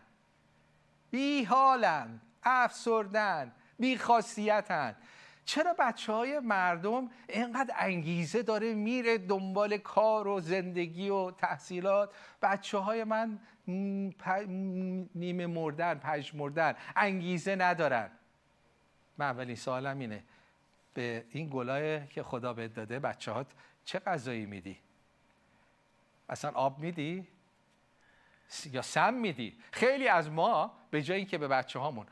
بی 1.10 1.44
حالن 1.44 2.20
افسردن 2.42 3.52
بی 3.78 3.98
خاصیتن 3.98 4.96
چرا 5.44 5.74
بچه 5.78 6.12
های 6.12 6.40
مردم 6.40 7.10
اینقدر 7.28 7.74
انگیزه 7.78 8.42
داره 8.42 8.74
میره 8.74 9.18
دنبال 9.18 9.76
کار 9.76 10.28
و 10.28 10.40
زندگی 10.40 11.08
و 11.08 11.30
تحصیلات؟ 11.30 12.14
بچه 12.42 12.78
های 12.78 13.04
من 13.04 13.38
نیمه 15.14 15.46
مردن 15.46 15.94
پنج 15.94 16.34
مردن 16.34 16.74
انگیزه 16.96 17.56
ندارن. 17.56 18.10
من 19.18 19.26
اولین 19.26 19.56
سوالم 19.56 19.98
اینه 19.98 20.24
به 20.94 21.24
این 21.30 21.48
گلای 21.52 22.06
که 22.06 22.22
خدا 22.22 22.52
بهت 22.52 22.74
داده 22.74 22.98
بچه 22.98 23.32
هات 23.32 23.46
چه 23.84 23.98
غذایی 23.98 24.46
میدی؟ 24.46 24.78
اصلا 26.28 26.50
آب 26.50 26.78
میدی؟ 26.78 27.28
یا 28.72 28.82
سم 28.82 29.14
میدی؟ 29.14 29.58
خیلی 29.72 30.08
از 30.08 30.30
ما 30.30 30.72
به 30.90 31.02
جای 31.02 31.16
اینکه 31.16 31.38
به 31.38 31.48
بچه 31.48 31.78
هامون 31.78 32.06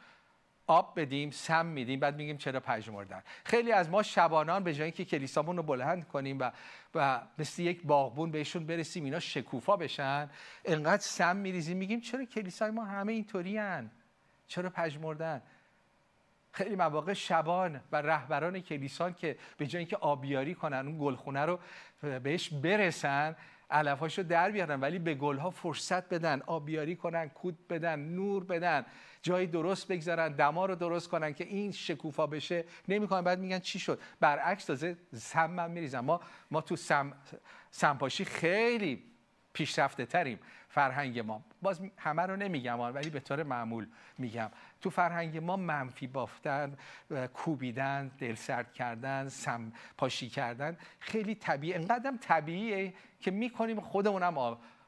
آب 0.67 1.01
بدیم 1.01 1.31
سم 1.31 1.67
میدیم 1.67 2.01
بعد 2.01 2.17
میگیم 2.17 2.37
چرا 2.37 2.61
پژمردن. 2.61 3.23
خیلی 3.45 3.73
از 3.73 3.91
ما 3.91 4.03
شبانان 4.03 4.65
به 4.65 4.75
جای 4.75 4.85
اینکه 4.85 5.05
کلیسامون 5.05 5.57
رو 5.57 5.63
بلند 5.63 6.09
کنیم 6.09 6.39
و 6.41 6.51
و 6.95 7.21
مثل 7.39 7.63
یک 7.63 7.83
باغبون 7.83 8.31
بهشون 8.31 8.67
برسیم 8.67 9.05
اینا 9.05 9.21
شکوفا 9.21 9.77
بشن 9.77 10.31
انقدر 10.65 11.03
سم 11.03 11.37
میریزیم 11.37 11.77
میگیم 11.77 12.01
چرا 12.01 12.25
کلیسای 12.25 12.71
ما 12.71 12.85
همه 12.85 13.13
اینطوری 13.13 13.61
چرا 14.47 14.71
پژمردن؟ 14.71 15.43
خیلی 16.53 16.77
مواقع 16.77 17.13
شبان 17.13 17.81
و 17.93 17.97
رهبران 17.97 18.61
کلیسان 18.61 19.15
که 19.15 19.37
به 19.57 19.67
جای 19.67 19.79
اینکه 19.79 19.97
آبیاری 19.97 20.55
کنن 20.55 20.87
اون 20.87 20.99
گلخونه 20.99 21.41
رو 21.41 21.59
بهش 22.23 22.49
برسن 22.49 23.37
علفاشو 23.73 24.23
در 24.23 24.51
بیارن 24.51 24.81
ولی 24.81 24.99
به 24.99 25.15
گلها 25.15 25.51
فرصت 25.51 26.09
بدن 26.09 26.43
آبیاری 26.47 26.97
کنن 26.97 27.29
کود 27.29 27.69
بدن 27.69 28.01
نور 28.01 28.45
بدن 28.45 28.87
جایی 29.23 29.47
درست 29.47 29.89
بگذارن 29.89 30.33
دما 30.33 30.67
رو 30.67 30.75
درست 30.75 31.09
کنن 31.09 31.35
که 31.35 31.45
این 31.45 31.73
شکوفا 31.73 32.27
بشه. 32.27 32.65
نمی‌کنن. 32.89 33.21
بعد 33.21 33.39
میگن 33.39 33.59
چی 33.59 33.79
شد؟ 33.79 33.99
برعکس 34.21 34.65
تازه 34.65 34.97
سم 35.15 35.51
من 35.51 35.71
میریزن. 35.71 36.01
ما 36.01 36.21
ما 36.51 36.61
تو 36.61 36.77
سم 36.77 37.13
سمپاشی 37.71 38.25
خیلی 38.25 39.12
پیشرفته 39.53 40.07
تریم 40.07 40.39
فرهنگ 40.69 41.19
ما. 41.19 41.43
باز 41.63 41.81
همه 41.99 42.23
رو 42.23 42.37
نمیگم 42.37 42.81
ولی 42.81 43.11
به 43.11 43.21
طور 43.21 43.43
معمول 43.43 43.87
میگم. 44.19 44.51
تو 44.81 44.91
فرهنگ 44.91 45.39
ما 45.39 45.57
منفی 45.57 46.07
بافتن 46.07 46.77
کوبیدن 47.35 48.11
دل 48.19 48.35
سرد 48.35 48.73
کردن 48.73 49.29
سم 49.29 49.73
پاشی 49.97 50.29
کردن 50.29 50.77
خیلی 51.01 51.35
طبیعی 51.35 51.75
انقدرم 51.75 52.19
طبیعیه 52.19 52.95
که 53.21 53.31
می‌کنیم 53.31 53.81
خودمونم 53.81 54.39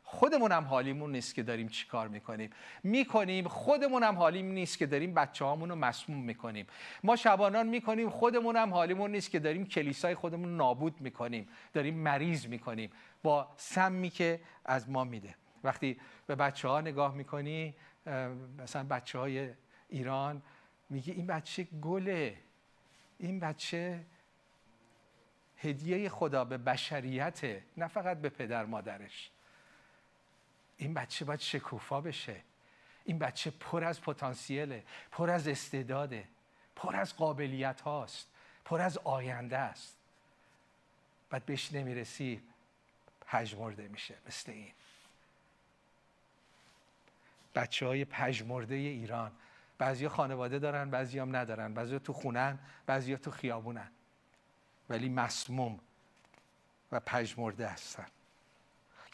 خودمونم 0.04 0.64
حالیمون 0.64 1.12
نیست 1.12 1.34
که 1.34 1.42
داریم 1.42 1.68
چیکار 1.68 2.08
می‌کنیم. 2.08 2.50
می‌کنیم 2.82 3.48
خودمونم 3.48 4.14
حالیم 4.14 4.52
نیست 4.52 4.78
که 4.78 4.86
داریم 4.86 5.14
بچه 5.14 5.44
رو 5.44 5.56
مسموم 5.56 6.24
می‌کنیم. 6.24 6.66
ما 7.02 7.16
شبانان 7.16 7.66
می‌کنیم 7.66 8.10
خودمونم 8.10 8.74
حالیمون 8.74 9.10
نیست 9.10 9.30
که 9.30 9.38
داریم 9.38 9.66
کلیسای 9.66 10.14
خودمون 10.14 10.56
نابود 10.56 11.00
می‌کنیم. 11.00 11.48
داریم 11.72 11.94
مریض 11.94 12.46
می‌کنیم. 12.46 12.90
با 13.22 13.48
سمی 13.56 14.10
که 14.10 14.40
از 14.64 14.90
ما 14.90 15.04
میده. 15.04 15.34
وقتی 15.64 16.00
به 16.26 16.34
بچه 16.34 16.68
ها 16.68 16.80
نگاه 16.80 17.14
می‌کنی 17.14 17.74
مثلا 18.58 18.84
بچه 18.84 19.18
های 19.18 19.50
ایران 19.88 20.42
میگه 20.90 21.12
این 21.12 21.26
بچه 21.26 21.62
گله. 21.62 22.36
این 23.18 23.40
بچه 23.40 24.00
هدیه 25.56 26.08
خدا 26.08 26.44
به 26.44 26.58
بشریت 26.58 27.40
نه 27.76 27.88
فقط 27.88 28.20
به 28.20 28.28
پدر 28.28 28.64
مادرش. 28.64 29.30
این 30.76 30.94
بچه 30.94 31.24
باید 31.24 31.40
شکوفا 31.40 32.00
بشه. 32.00 32.40
این 33.04 33.18
بچه 33.18 33.50
پر 33.50 33.84
از 33.84 34.00
پتانسیله 34.00 34.84
پر 35.10 35.30
از 35.30 35.48
استعداده 35.48 36.28
پر 36.76 36.96
از 36.96 37.16
قابلیت 37.16 37.80
هاست 37.80 38.28
پر 38.64 38.80
از 38.80 38.98
آینده 38.98 39.58
است. 39.58 39.96
بعد 41.30 41.46
بهش 41.46 41.72
نمی‌رسی 41.72 42.42
پژمرده 43.26 43.88
میشه 43.88 44.14
مثل 44.26 44.52
این. 44.52 44.72
بچه 47.54 47.86
های 47.86 48.04
پژمرده 48.04 48.74
ایران 48.74 49.32
بعضی 49.78 50.08
خانواده 50.08 50.58
دارن 50.58 50.90
بعضی 50.90 51.18
هم 51.18 51.36
ندارن. 51.36 51.74
بعضی 51.74 51.98
تو 51.98 52.12
خونن 52.12 52.58
بعضی 52.86 53.16
تو 53.16 53.30
خیابونن. 53.30 53.90
ولی 54.88 55.08
مسموم 55.08 55.80
و 56.92 57.00
پژمرده 57.00 57.68
هستن. 57.68 58.06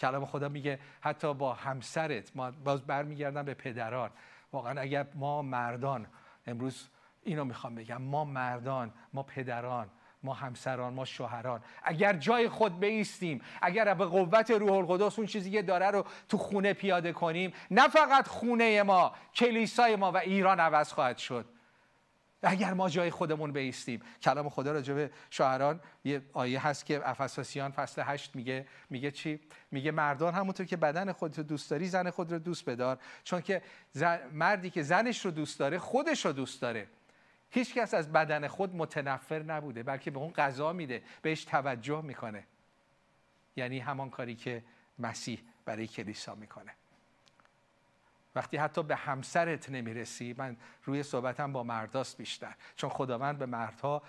کلام 0.00 0.26
خدا 0.26 0.48
میگه 0.48 0.78
حتی 1.00 1.34
با 1.34 1.54
همسرت 1.54 2.36
ما 2.36 2.50
باز 2.50 2.86
برمیگردم 2.86 3.42
به 3.42 3.54
پدران. 3.54 4.10
واقعا 4.52 4.80
اگر 4.80 5.06
ما 5.14 5.42
مردان 5.42 6.06
امروز 6.46 6.88
اینو 7.22 7.44
می‌خوام 7.44 7.74
بگم 7.74 8.02
ما 8.02 8.24
مردان 8.24 8.92
ما 9.12 9.22
پدران 9.22 9.90
ما 10.22 10.34
همسران 10.34 10.94
ما 10.94 11.04
شوهران 11.04 11.60
اگر 11.82 12.12
جای 12.12 12.48
خود 12.48 12.80
بیستیم 12.80 13.40
اگر 13.62 13.94
به 13.94 14.04
قوت 14.04 14.50
روح 14.50 14.72
القدس 14.72 15.18
اون 15.18 15.26
چیزی 15.26 15.50
که 15.50 15.62
داره 15.62 15.86
رو 15.86 16.04
تو 16.28 16.38
خونه 16.38 16.72
پیاده 16.72 17.12
کنیم 17.12 17.52
نه 17.70 17.88
فقط 17.88 18.28
خونه 18.28 18.82
ما 18.82 19.14
کلیسای 19.34 19.96
ما 19.96 20.12
و 20.12 20.16
ایران 20.16 20.60
عوض 20.60 20.92
خواهد 20.92 21.18
شد. 21.18 21.46
اگر 22.42 22.74
ما 22.74 22.88
جای 22.88 23.10
خودمون 23.10 23.52
بیستیم. 23.52 24.02
کلام 24.22 24.48
خدا 24.48 24.72
راجع 24.72 24.94
به 24.94 25.10
شوهران 25.30 25.80
یه 26.04 26.22
آیه 26.32 26.66
هست 26.66 26.86
که 26.86 27.08
افساسیان 27.08 27.70
فصل 27.70 28.02
8 28.04 28.36
میگه 28.36 28.66
میگه 28.90 29.10
چی؟ 29.10 29.40
میگه 29.70 29.90
مردان 29.90 30.34
همونطور 30.34 30.66
که 30.66 30.76
بدن 30.76 31.12
خودت 31.12 31.38
رو 31.38 31.44
دوست 31.44 31.70
داری 31.70 31.88
زن 31.88 32.10
خود 32.10 32.32
رو 32.32 32.38
دوست 32.38 32.64
بدار. 32.64 32.98
چون 33.24 33.40
که 33.40 33.62
مردی 34.32 34.70
که 34.70 34.82
زنش 34.82 35.24
رو 35.24 35.30
دوست 35.30 35.58
داره 35.58 35.78
خودش 35.78 36.26
رو 36.26 36.32
دوست 36.32 36.62
داره. 36.62 36.86
هیچ 37.50 37.74
کس 37.74 37.94
از 37.94 38.12
بدن 38.12 38.48
خود 38.48 38.74
متنفر 38.76 39.42
نبوده 39.42 39.82
بلکه 39.82 40.10
به 40.10 40.18
اون 40.18 40.32
غذا 40.32 40.72
میده 40.72 41.02
بهش 41.22 41.44
توجه 41.44 42.00
می‌کنه. 42.00 42.44
یعنی 43.56 43.78
همان 43.78 44.10
کاری 44.10 44.34
که 44.34 44.64
مسیح 44.98 45.42
برای 45.64 45.86
کلیسا 45.86 46.34
می‌کنه. 46.34 46.72
وقتی 48.34 48.56
حتی 48.56 48.82
به 48.82 48.96
همسرت 48.96 49.70
نمی‌رسی 49.70 50.34
من 50.38 50.56
روی 50.84 51.02
صحبتم 51.02 51.52
با 51.52 51.62
مرداست 51.62 52.18
بیشتر. 52.18 52.54
چون 52.76 52.90
خداوند 52.90 53.38
به 53.38 53.46
مردها 53.46 54.02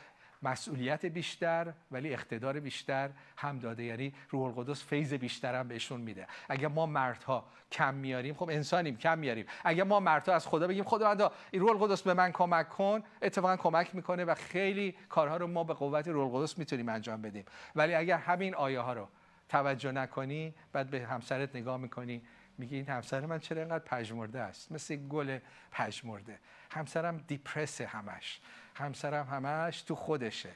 مسئولیت 0.43 1.05
بیشتر 1.05 1.73
ولی 1.91 2.13
اقتدار 2.13 2.59
بیشتر 2.59 3.09
هم 3.37 3.59
داده. 3.59 3.83
یعنی 3.83 4.13
روح 4.29 4.43
القدس 4.43 4.85
فیض 4.85 5.13
بیشتر 5.13 5.55
هم 5.55 5.67
بهشون 5.67 6.01
میده. 6.01 6.27
اگر 6.49 6.67
ما 6.67 6.85
مردها 6.85 7.45
کم 7.71 7.93
میاریم 7.93 8.35
خب 8.35 8.49
انسانیم 8.49 8.97
کم 8.97 9.17
میاریم. 9.17 9.45
اگر 9.63 9.83
ما 9.83 9.99
مردها 9.99 10.35
از 10.35 10.47
خدا 10.47 10.67
بگیم 10.67 10.83
خداوندا 10.83 11.31
این 11.51 11.61
روح 11.61 11.81
القدس 11.81 12.01
به 12.01 12.13
من 12.13 12.31
کمک 12.31 12.69
کن. 12.69 13.03
اتفاقا 13.21 13.57
کمک 13.57 13.95
می‌کنه 13.95 14.25
و 14.25 14.35
خیلی 14.35 14.95
کارها 15.09 15.37
رو 15.37 15.47
ما 15.47 15.63
به 15.63 15.73
قوت 15.73 16.07
روح 16.07 16.35
القدس 16.35 16.57
می‌تونیم 16.57 16.89
انجام 16.89 17.21
بدیم. 17.21 17.45
ولی 17.75 17.93
اگر 17.93 18.17
همین 18.17 18.55
آیه 18.55 18.79
ها 18.79 18.93
رو 18.93 19.07
توجه 19.49 19.91
نکنی 19.91 20.53
بعد 20.73 20.89
به 20.89 21.05
همسرت 21.05 21.55
نگاه 21.55 21.77
می‌کنی 21.77 22.21
میگه 22.61 22.77
این 22.77 22.87
همسر 22.87 23.25
من 23.25 23.39
چرا 23.39 23.61
اینقدر 23.61 23.83
پژمرده 23.83 24.39
است؟ 24.39 24.71
مثل 24.71 24.95
گل 24.95 25.39
پژمرده. 25.71 26.39
همسرم 26.71 27.17
دیپرس 27.17 27.81
همش. 27.81 28.39
همسرم 28.75 29.27
همش 29.27 29.81
تو 29.81 29.95
خودشه. 29.95 30.49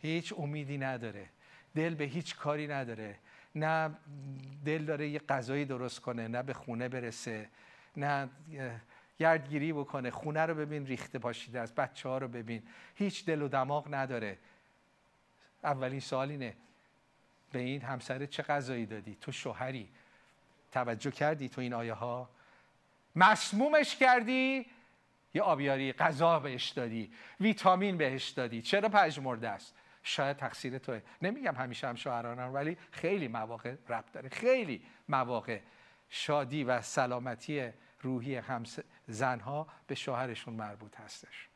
هیچ 0.00 0.34
امیدی 0.38 0.78
نداره. 0.78 1.26
دل 1.74 1.94
به 1.94 2.04
هیچ 2.04 2.36
کاری 2.36 2.66
نداره. 2.66 3.18
نه 3.54 3.90
دل 4.64 4.84
داره 4.84 5.08
یه 5.08 5.18
غذایی 5.18 5.64
درست 5.64 6.00
کنه 6.00 6.28
نه 6.28 6.42
به 6.42 6.54
خونه 6.54 6.88
برسه 6.88 7.48
نه 7.96 8.28
گردگیری 9.18 9.72
بکنه. 9.72 10.10
خونه 10.10 10.46
رو 10.46 10.54
ببین 10.54 10.86
ریخته 10.86 11.18
پاشیده 11.18 11.60
است 11.60 11.74
بچه 11.74 12.08
ها 12.08 12.18
رو 12.18 12.28
ببین. 12.28 12.62
هیچ 12.94 13.24
دل 13.26 13.42
و 13.42 13.48
دماغ 13.48 13.94
نداره. 13.94 14.38
اولین 15.64 16.00
سوال 16.00 16.30
اینه 16.30 16.56
به 17.52 17.58
این 17.58 17.82
همسر 17.82 18.26
چه 18.26 18.42
غذایی 18.42 18.86
دادی؟ 18.86 19.14
تو 19.20 19.32
شوهری. 19.32 19.88
توجه 20.76 21.10
کردی 21.10 21.48
تو 21.48 21.60
این 21.60 21.74
آیه 21.74 21.92
ها 21.92 22.30
مسمومش 23.14 23.96
کردی؟ 23.96 24.66
یه 25.34 25.42
آبیاری 25.42 25.92
غذا 25.92 26.40
بهش 26.40 26.68
دادی 26.68 27.12
ویتامین 27.40 27.96
بهش 27.96 28.28
دادی. 28.28 28.62
چرا 28.62 28.88
پژمرده 28.88 29.48
است؟ 29.48 29.74
شاید 30.02 30.36
تقصیر 30.36 30.78
توه. 30.78 31.02
نمیگم 31.22 31.54
همیشه 31.54 31.88
هم 31.88 31.94
شوهرانم 31.94 32.54
ولی 32.54 32.76
خیلی 32.90 33.28
مواقع 33.28 33.74
ربط 33.88 34.12
داره. 34.12 34.28
خیلی 34.28 34.82
مواقع 35.08 35.60
شادی 36.08 36.64
و 36.64 36.82
سلامتی 36.82 37.70
روحی 38.00 38.36
هم 38.36 38.62
زنها 39.06 39.66
به 39.86 39.94
شوهرشون 39.94 40.54
مربوط 40.54 41.00
هستش. 41.00 41.48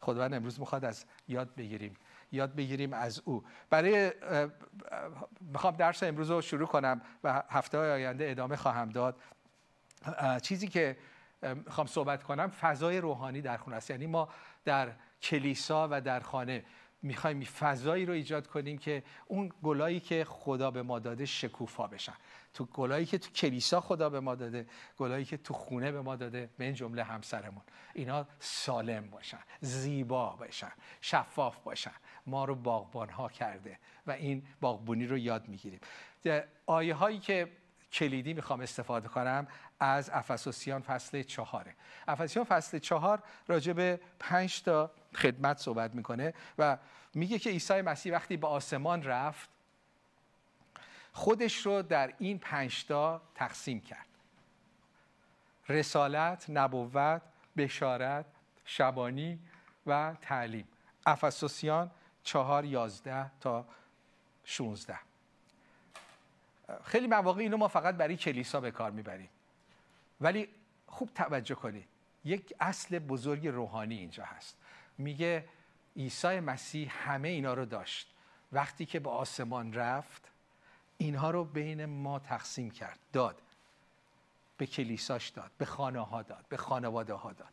خداوند 0.00 0.34
امروز 0.34 0.60
می‌خواد 0.60 0.84
از 0.84 1.04
یاد 1.28 1.54
بگیریم 1.54 1.96
یاد 2.32 2.54
بگیریم 2.54 2.92
از 2.92 3.22
او. 3.24 3.44
برای 3.70 4.12
می‌خوام 5.40 5.76
درس 5.76 6.02
امروز 6.02 6.30
رو 6.30 6.40
شروع 6.40 6.66
کنم 6.66 7.00
و 7.24 7.42
هفته 7.50 7.78
آینده 7.78 8.30
ادامه 8.30 8.56
خواهم 8.56 8.88
داد. 8.88 9.16
چیزی 10.42 10.68
که 10.68 10.96
می‌خوام 11.42 11.86
صحبت 11.86 12.22
کنم 12.22 12.48
فضای 12.48 12.98
روحانی 12.98 13.40
در 13.40 13.56
خونه 13.56 13.76
است. 13.76 13.90
یعنی 13.90 14.06
ما 14.06 14.28
در 14.64 14.92
کلیسا 15.22 15.88
و 15.90 16.00
در 16.00 16.20
خانه 16.20 16.64
می‌خوایم 17.02 17.40
فضایی 17.44 18.06
رو 18.06 18.12
ایجاد 18.12 18.46
کنیم 18.46 18.78
که 18.78 19.02
اون 19.26 19.52
گلایی 19.62 20.00
که 20.00 20.24
خدا 20.28 20.70
به 20.70 20.82
ما 20.82 20.98
داده 20.98 21.26
شکوفا 21.26 21.86
بشن. 21.86 22.14
تو 22.54 22.64
گلایی 22.64 23.06
که 23.06 23.18
تو 23.18 23.30
کلیسا 23.30 23.80
خدا 23.80 24.10
به 24.10 24.20
ما 24.20 24.34
داده 24.34 24.66
گلایی 24.96 25.24
که 25.24 25.36
تو 25.36 25.54
خونه 25.54 25.92
به 25.92 26.00
ما 26.00 26.16
داده 26.16 26.50
به 26.58 26.64
این 26.64 26.74
جمله 26.74 27.04
همسرمون. 27.04 27.62
اینا 27.94 28.26
سالم 28.38 29.10
باشن 29.10 29.38
زیبا 29.60 30.36
باشن 30.36 30.72
شفاف 31.00 31.58
باشن. 31.58 31.94
ما 32.28 32.44
رو 32.44 32.54
باغبان 32.54 33.08
ها 33.08 33.28
کرده 33.28 33.78
و 34.06 34.10
این 34.10 34.46
باغبونی 34.60 35.06
رو 35.06 35.18
یاد 35.18 35.48
می‌گیریم. 35.48 35.80
آیه 36.66 36.94
هایی 36.94 37.18
که 37.18 37.52
کلیدی 37.92 38.34
می‌خوام 38.34 38.60
استفاده 38.60 39.08
کنم 39.08 39.46
از 39.80 40.10
افسوسیان 40.10 40.82
فصل 40.82 41.22
چهاره 41.22 41.74
افسوسیان 42.08 42.44
فصل 42.44 42.78
چهار 42.78 43.22
راجع 43.48 43.72
به 43.72 44.00
پنج 44.18 44.62
تا 44.62 44.90
خدمت 45.14 45.58
صحبت 45.58 45.94
می‌کنه 45.94 46.34
و 46.58 46.78
میگه 47.14 47.38
که 47.38 47.50
عیسی 47.50 47.80
مسیح 47.82 48.12
وقتی 48.12 48.36
به 48.36 48.46
آسمان 48.46 49.02
رفت 49.02 49.48
خودش 51.12 51.66
رو 51.66 51.82
در 51.82 52.14
این 52.18 52.38
پنجتا 52.38 53.22
تقسیم 53.34 53.80
کرد. 53.80 54.06
رسالت، 55.68 56.46
نبوت، 56.48 57.22
بشارت، 57.56 58.24
شبانی 58.64 59.38
و 59.86 60.16
تعلیم. 60.22 60.68
افسوسیان 61.06 61.90
چهار 62.28 62.64
یازده 62.64 63.30
تا 63.40 63.66
شونزده. 64.44 64.98
خیلی 66.84 67.06
مواقع 67.06 67.40
اینو 67.40 67.56
ما 67.56 67.68
فقط 67.68 67.94
برای 67.94 68.16
کلیسا 68.16 68.60
به 68.60 68.70
کار 68.70 68.90
می‌بریم. 68.90 69.28
ولی 70.20 70.48
خوب 70.86 71.10
توجه 71.14 71.54
کنید 71.54 71.88
یک 72.24 72.54
اصل 72.60 72.98
بزرگ 72.98 73.46
روحانی 73.46 73.98
اینجا 73.98 74.24
هست. 74.24 74.56
میگه 74.98 75.48
عیسی 75.96 76.40
مسیح 76.40 76.92
همه 77.10 77.28
اینا 77.28 77.54
رو 77.54 77.64
داشت. 77.64 78.14
وقتی 78.52 78.86
که 78.86 79.00
به 79.00 79.10
آسمان 79.10 79.72
رفت 79.72 80.30
اینها 80.98 81.30
رو 81.30 81.44
بین 81.44 81.84
ما 81.84 82.18
تقسیم 82.18 82.70
کرد 82.70 82.98
داد. 83.12 83.42
به 84.56 84.66
کلیساش 84.66 85.28
داد 85.28 85.50
به 85.58 85.64
خانه 85.64 86.00
ها 86.00 86.22
داد 86.22 86.44
به 86.48 86.56
خانواده 86.56 87.14
ها 87.14 87.32
داد. 87.32 87.52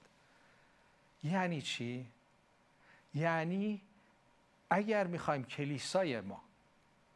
یعنی 1.23 1.61
چی؟ 1.61 2.07
یعنی 3.13 3.81
اگر 4.69 5.07
می‌خوایم 5.07 5.43
کلیسای 5.43 6.21
ما 6.21 6.41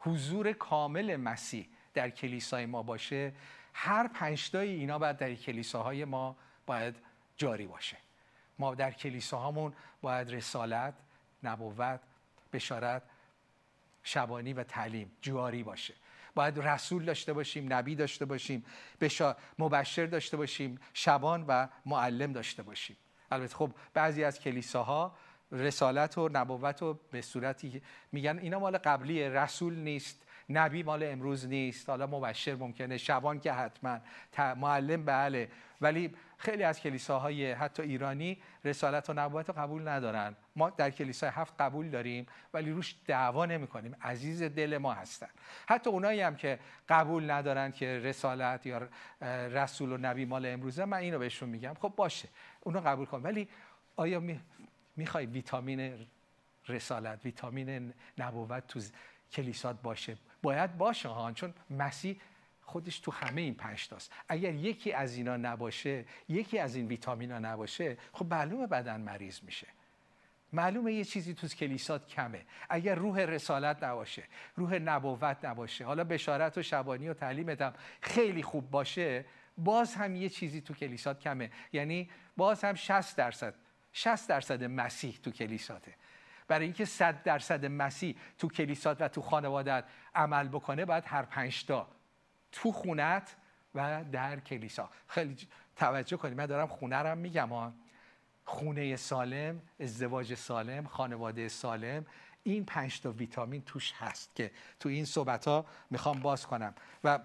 حضور 0.00 0.52
کامل 0.52 1.16
مسیح 1.16 1.68
در 1.94 2.10
کلیسای 2.10 2.66
ما 2.66 2.82
باشه 2.82 3.32
هر 3.74 4.08
پنجتای 4.08 4.68
اینا 4.68 4.98
باید 4.98 5.16
در 5.16 5.34
کلیساهای 5.34 6.04
ما 6.04 6.36
باید 6.66 6.96
جاری 7.36 7.66
باشه. 7.66 7.96
ما 8.58 8.74
در 8.74 8.90
کلیساهامون 8.90 9.72
باید 10.02 10.30
رسالت 10.30 10.94
نبوت 11.42 12.00
بشارت 12.52 13.02
شبانی 14.02 14.52
و 14.52 14.64
تعلیم 14.64 15.12
جاری 15.20 15.62
باشه. 15.62 15.94
باید 16.34 16.58
رسول 16.58 17.04
داشته 17.04 17.32
باشیم 17.32 17.72
نبی 17.72 17.94
داشته 17.94 18.24
باشیم 18.24 18.64
بشا... 19.00 19.36
مبشر 19.58 20.06
داشته 20.06 20.36
باشیم 20.36 20.80
شبان 20.94 21.44
و 21.48 21.68
معلم 21.86 22.32
داشته 22.32 22.62
باشیم. 22.62 22.96
البته 23.30 23.56
خب 23.56 23.70
بعضی 23.94 24.24
از 24.24 24.40
کلیساها 24.40 25.16
رسالت 25.52 26.18
و 26.18 26.28
نبوت 26.32 26.82
و 26.82 26.98
به 27.10 27.22
صورتی 27.22 27.82
میگن 28.12 28.38
اینا 28.38 28.58
مال 28.58 28.78
قبلی 28.78 29.28
رسول 29.28 29.74
نیست 29.74 30.26
نبی 30.50 30.82
مال 30.82 31.02
امروز 31.02 31.46
نیست. 31.46 31.88
حالا 31.88 32.06
مبشر 32.06 32.54
ممکنه 32.54 32.98
شبان 32.98 33.40
که 33.40 33.52
حتما. 33.52 33.98
معلم 34.38 35.04
بله. 35.04 35.48
ولی 35.80 36.14
خیلی 36.38 36.62
از 36.62 36.80
کلیساهای 36.80 37.52
حتی 37.52 37.82
ایرانی 37.82 38.38
رسالت 38.64 39.10
و 39.10 39.12
نبوت 39.12 39.48
رو 39.48 39.54
قبول 39.54 39.88
ندارن. 39.88 40.36
ما 40.56 40.70
در 40.70 40.90
کلیسای 40.90 41.30
هفت 41.30 41.54
قبول 41.60 41.90
داریم 41.90 42.26
ولی 42.54 42.70
روش 42.70 42.96
دعوا 43.06 43.46
نمی 43.46 43.66
کنیم 43.66 43.96
عزیز 44.02 44.42
دل 44.42 44.78
ما 44.78 44.92
هستن. 44.92 45.28
حتی 45.68 45.90
اونایی 45.90 46.20
هم 46.20 46.36
که 46.36 46.58
قبول 46.88 47.30
ندارن 47.30 47.72
که 47.72 47.98
رسالت 47.98 48.66
یا 48.66 48.88
رسول 49.46 49.92
و 49.92 49.96
نبی 49.96 50.24
مال 50.24 50.46
امروزه 50.46 50.84
من 50.84 50.98
اینو 50.98 51.18
بهشون 51.18 51.48
میگم. 51.48 51.74
خب 51.74 51.92
باشه 51.96 52.28
اونو 52.60 52.80
قبول 52.80 53.06
کن. 53.06 53.22
ولی 53.22 53.48
آیا 53.96 54.20
می‌خوای 55.00 55.26
ویتامین 55.26 56.06
رسالت 56.68 57.24
ویتامین 57.24 57.92
نبوت 58.18 58.66
تو 58.66 58.80
کلیسات 59.32 59.82
باشه؟ 59.82 60.16
باید 60.42 60.78
باشه 60.78 61.08
ها 61.08 61.32
چون 61.32 61.54
مسیح 61.70 62.20
خودش 62.62 62.98
تو 62.98 63.10
همه 63.10 63.40
این 63.40 63.54
پنج 63.54 63.88
تاست. 63.88 64.12
اگر 64.28 64.54
یکی 64.54 64.92
از 64.92 65.16
اینا 65.16 65.36
نباشه 65.36 66.04
یکی 66.28 66.58
از 66.58 66.74
این 66.74 66.86
ویتامینا 66.86 67.38
نباشه 67.38 67.96
خب 68.12 68.26
معلومه 68.26 68.66
بدن 68.66 69.00
مریض 69.00 69.40
میشه. 69.42 69.66
معلومه 70.52 70.92
یه 70.92 71.04
چیزی 71.04 71.34
تو 71.34 71.48
کلیسات 71.48 72.06
کمه. 72.06 72.44
اگر 72.68 72.94
روح 72.94 73.20
رسالت 73.20 73.82
نباشه 73.82 74.22
روح 74.56 74.74
نبوت 74.74 75.44
نباشه 75.44 75.84
حالا 75.84 76.04
بشارت 76.04 76.58
و 76.58 76.62
شبانی 76.62 77.08
و 77.08 77.14
تعلیمت 77.14 77.62
هم 77.62 77.72
خیلی 78.00 78.42
خوب 78.42 78.70
باشه 78.70 79.24
باز 79.58 79.94
هم 79.94 80.16
یه 80.16 80.28
چیزی 80.28 80.60
تو 80.60 80.74
کلیسات 80.74 81.20
کمه. 81.20 81.50
یعنی 81.72 82.10
باز 82.36 82.64
هم 82.64 82.74
60 82.74 83.16
درصد 83.16 83.54
60 83.92 84.28
درصد 84.28 84.64
مسیح 84.64 85.18
تو 85.22 85.30
کلیساته. 85.30 85.94
برای 86.48 86.64
اینکه 86.64 86.84
100 86.84 87.22
درصد 87.22 87.66
مسیح 87.66 88.16
تو 88.38 88.48
کلیسات 88.48 88.96
و 89.00 89.08
تو 89.08 89.22
خانوادت 89.22 89.84
عمل 90.14 90.48
بکنه 90.48 90.84
باید 90.84 91.04
هر 91.06 91.22
پنج 91.22 91.64
تا 91.64 91.88
تو 92.52 92.72
خونت 92.72 93.36
و 93.74 94.04
در 94.12 94.40
کلیسا. 94.40 94.90
خیلی 95.08 95.36
توجه 95.76 96.16
کنید 96.16 96.36
من 96.36 96.46
دارم 96.46 96.66
خونه 96.66 96.96
رو 96.96 97.18
میگم 97.18 97.48
ها 97.48 97.72
خونه 98.44 98.96
سالم 98.96 99.62
ازدواج 99.80 100.34
سالم 100.34 100.86
خانواده 100.86 101.48
سالم 101.48 102.06
این 102.42 102.64
پنج 102.64 103.00
تا 103.00 103.12
ویتامین 103.12 103.62
توش 103.62 103.92
هست 103.98 104.34
که 104.34 104.50
تو 104.80 104.88
این 104.88 105.04
صحبت 105.04 105.48
ها 105.48 105.66
می‌خوام 105.90 106.20
باز 106.20 106.46
کنم. 106.46 106.74
و 107.04 107.18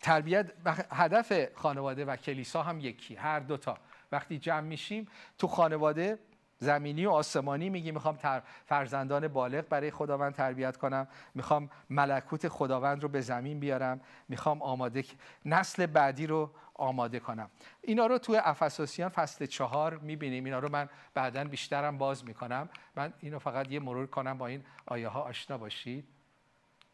تربیت 0.00 0.52
هدف 0.90 1.54
خانواده 1.54 2.04
و 2.04 2.16
کلیسا 2.16 2.62
هم 2.62 2.80
یکی 2.80 3.14
هر 3.14 3.40
دوتا. 3.40 3.78
وقتی 4.14 4.38
جمع 4.38 4.60
میشیم 4.60 5.08
تو 5.38 5.46
خانواده 5.46 6.18
زمینی 6.58 7.06
و 7.06 7.10
آسمانی 7.10 7.70
میگی 7.70 7.92
می‌خوام 7.92 8.18
فرزندان 8.66 9.28
بالغ 9.28 9.68
برای 9.68 9.90
خداوند 9.90 10.34
تربیت 10.34 10.76
کنم 10.76 11.06
می‌خوام 11.34 11.70
ملکوت 11.90 12.48
خداوند 12.48 13.02
رو 13.02 13.08
به 13.08 13.20
زمین 13.20 13.60
بیارم 13.60 14.00
می‌خوام 14.28 14.62
آماده 14.62 15.04
نسل 15.44 15.86
بعدی 15.86 16.26
رو 16.26 16.50
آماده 16.74 17.20
کنم. 17.20 17.50
اینا 17.82 18.06
رو 18.06 18.18
توی 18.18 18.36
افساسیان 18.36 19.08
فصل 19.08 19.46
چهار 19.46 19.98
می‌بینیم. 19.98 20.44
اینا 20.44 20.58
رو 20.58 20.68
من 20.68 20.88
بعدا 21.14 21.44
بیشترم 21.44 21.98
باز 21.98 22.24
می‌کنم. 22.24 22.68
من 22.96 23.12
اینو 23.20 23.38
فقط 23.38 23.70
یه 23.70 23.80
مرور 23.80 24.06
کنم 24.06 24.38
با 24.38 24.46
این 24.46 24.64
آیه 24.86 25.08
ها 25.08 25.20
آشنا 25.20 25.58
باشید. 25.58 26.08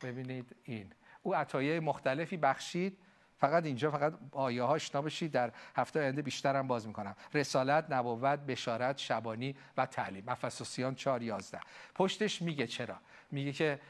ببینید 0.02 0.56
این. 0.64 0.92
او 1.22 1.35
عطایه 1.35 1.80
مختلفی 1.80 2.37
بخشید. 2.37 2.98
فقط 3.40 3.64
اینجا 3.64 3.90
فقط 3.90 4.12
آیه 4.33 4.62
ها 4.62 4.68
آشنا 4.68 5.05
در 5.33 5.53
هفته 5.76 6.00
آینده 6.00 6.22
بیشترم 6.22 6.66
باز 6.66 6.87
می‌کنم. 6.87 7.16
رسالت 7.35 7.87
نبوت 7.90 8.38
بشارت 8.38 8.98
شبانی 8.98 9.57
و 9.76 9.87
تعلیم. 9.87 10.29
افسوسیان 10.29 10.94
4 10.94 11.22
11 11.22 11.61
پشتش 11.94 12.42
میگه 12.42 12.66
چرا؟ 12.66 12.96
میگه 13.31 13.53
که 13.53 13.81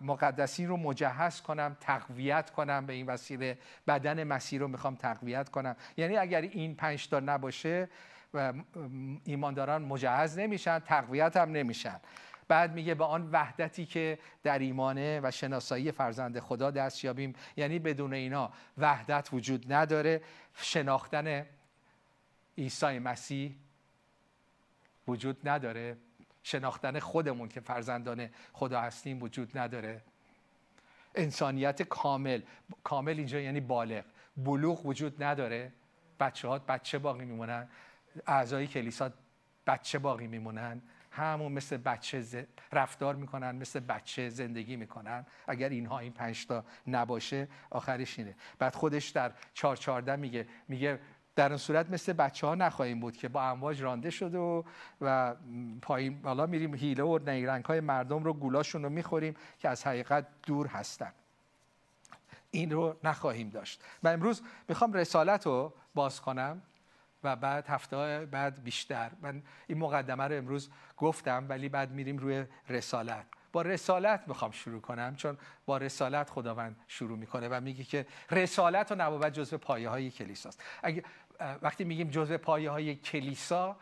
مقدسین 0.00 0.68
رو 0.68 0.76
مجهز 0.76 1.40
کنم 1.40 1.76
تقویت 1.80 2.50
کنم 2.50 2.86
به 2.86 2.92
این 2.92 3.06
وسیله. 3.06 3.58
بدن 3.86 4.24
مسیر 4.24 4.60
رو 4.60 4.68
می‌خوام 4.68 4.94
تقویت 4.94 5.48
کنم. 5.48 5.76
یعنی 5.96 6.16
اگر 6.16 6.40
این 6.40 6.74
پنج 6.74 7.08
تا 7.08 7.20
نباشه 7.20 7.88
و 8.34 8.52
ایمانداران 9.24 9.82
مجهز 9.82 10.38
نمیشن 10.38 10.78
تقویت 10.78 11.36
هم 11.36 11.52
نمیشن. 11.52 12.00
بعد 12.48 12.72
میگه 12.72 12.94
به 12.94 13.04
آن 13.04 13.30
وحدتی 13.32 13.86
که 13.86 14.18
در 14.42 14.58
ایمانه 14.58 15.20
و 15.22 15.30
شناسایی 15.30 15.92
فرزند 15.92 16.40
خدا 16.40 16.70
دست 16.70 17.04
یابیم. 17.04 17.34
یعنی 17.56 17.78
بدون 17.78 18.14
اینا 18.14 18.52
وحدت 18.78 19.28
وجود 19.32 19.72
نداره. 19.72 20.22
شناختن 20.54 21.46
عیسی 22.58 22.98
مسیح 22.98 23.56
وجود 25.08 25.48
نداره. 25.48 25.96
شناختن 26.42 26.98
خودمون 26.98 27.48
که 27.48 27.60
فرزندان 27.60 28.28
خدا 28.52 28.80
هستیم 28.80 29.22
وجود 29.22 29.58
نداره. 29.58 30.02
انسانیت 31.14 31.82
کامل. 31.82 32.40
کامل 32.84 33.16
اینجا 33.16 33.40
یعنی 33.40 33.60
بالغ. 33.60 34.04
بلوغ 34.36 34.86
وجود 34.86 35.22
نداره. 35.22 35.72
بچه 36.20 36.48
ها 36.48 36.58
بچه 36.58 36.98
باقی 36.98 37.24
میمونن. 37.24 37.68
اعضای 38.26 38.66
کلیسا 38.66 39.10
بچه 39.66 39.98
باقی 39.98 40.26
میمونن. 40.26 40.82
همون 41.18 41.52
مثل 41.52 41.76
بچه 41.76 42.46
رفتار 42.72 43.14
می‌کنن 43.14 43.56
مثل 43.56 43.80
بچه 43.80 44.28
زندگی 44.28 44.76
می‌کنن. 44.76 45.26
اگر 45.48 45.68
اینها 45.68 45.98
این 45.98 46.12
پنج 46.12 46.46
تا 46.46 46.64
نباشه 46.86 47.48
آخرش 47.70 48.18
اینه. 48.18 48.34
بعد 48.58 48.74
خودش 48.74 49.08
در 49.08 49.32
چهار 49.54 49.76
چارده 49.76 50.16
میگه 50.16 50.46
میگه 50.68 51.00
در 51.36 51.48
اون 51.48 51.56
صورت 51.56 51.90
مثل 51.90 52.12
بچه 52.12 52.46
ها 52.46 52.54
نخواهیم 52.54 53.00
بود 53.00 53.16
که 53.16 53.28
با 53.28 53.42
امواج 53.42 53.82
رانده 53.82 54.10
شده 54.10 54.38
و, 54.38 54.62
و 55.00 55.34
پایین 55.82 56.22
بالا 56.22 56.46
میریم 56.46 56.74
هیله 56.74 57.02
و 57.02 57.18
نیرنگ 57.26 57.64
های 57.64 57.80
مردم 57.80 58.24
رو 58.24 58.32
گولاشون 58.32 58.82
رو 58.82 58.88
می‌خوریم 58.90 59.36
که 59.58 59.68
از 59.68 59.86
حقیقت 59.86 60.26
دور 60.46 60.66
هستن. 60.66 61.12
این 62.50 62.70
رو 62.70 62.96
نخواهیم 63.04 63.50
داشت. 63.50 63.82
و 64.02 64.08
امروز 64.08 64.42
می‌خوام 64.68 64.92
رسالت 64.92 65.46
رو 65.46 65.72
باز 65.94 66.20
کنم. 66.20 66.62
و 67.24 67.36
بعد 67.36 67.66
هفته 67.68 68.26
بعد 68.26 68.62
بیشتر. 68.64 69.10
من 69.20 69.42
این 69.66 69.78
مقدمه 69.78 70.24
رو 70.24 70.34
امروز 70.34 70.70
گفتم 70.96 71.46
ولی 71.48 71.68
بعد 71.68 71.90
میریم 71.90 72.16
روی 72.16 72.44
رسالت. 72.68 73.26
با 73.52 73.62
رسالت 73.62 74.24
می‌خوام 74.26 74.50
شروع 74.50 74.80
کنم 74.80 75.16
چون 75.16 75.38
با 75.66 75.76
رسالت 75.76 76.30
خداوند 76.30 76.76
شروع 76.86 77.18
می‌کنه 77.18 77.48
و 77.48 77.60
میگه 77.60 77.84
که 77.84 78.06
رسالت 78.30 78.92
و 78.92 78.94
نبوت 78.94 79.32
جزو 79.32 79.58
پایه 79.58 79.88
های 79.88 80.10
کلیساست. 80.10 80.62
اگه 80.82 81.04
وقتی 81.62 81.84
میگیم 81.84 82.10
جزو 82.10 82.38
پایه 82.38 82.70
های 82.70 82.94
کلیسا 82.94 83.76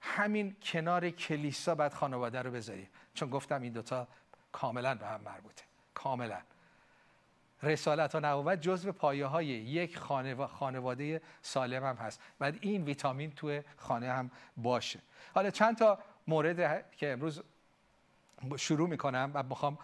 همین 0.00 0.56
کنار 0.62 1.10
کلیسا 1.10 1.74
بعد 1.74 1.94
خانواده 1.94 2.42
رو 2.42 2.50
بذاریم. 2.50 2.88
چون 3.14 3.30
گفتم 3.30 3.62
این 3.62 3.72
دوتا 3.72 4.08
کاملا 4.52 4.94
به 4.94 5.06
هم 5.06 5.20
مربوطه. 5.20 5.64
کاملا. 5.94 6.38
رسالت 7.62 8.14
و 8.14 8.20
نبوت 8.20 8.60
جزو 8.60 8.92
پایه 8.92 9.26
های 9.26 9.46
یک 9.46 9.98
خانواده 10.46 11.20
سالم 11.42 11.84
هم 11.84 11.96
هست. 11.96 12.20
بعد 12.38 12.58
این 12.60 12.84
ویتامین 12.84 13.30
توی 13.30 13.62
خانه 13.76 14.12
هم 14.12 14.30
باشه. 14.56 15.00
حالا 15.34 15.50
چند 15.50 15.76
تا 15.76 15.98
مورد 16.26 16.90
که 16.96 17.12
امروز 17.12 17.42
شروع 18.56 18.88
می‌کنم 18.88 19.30
و 19.34 19.42
می‌خوام 19.42 19.78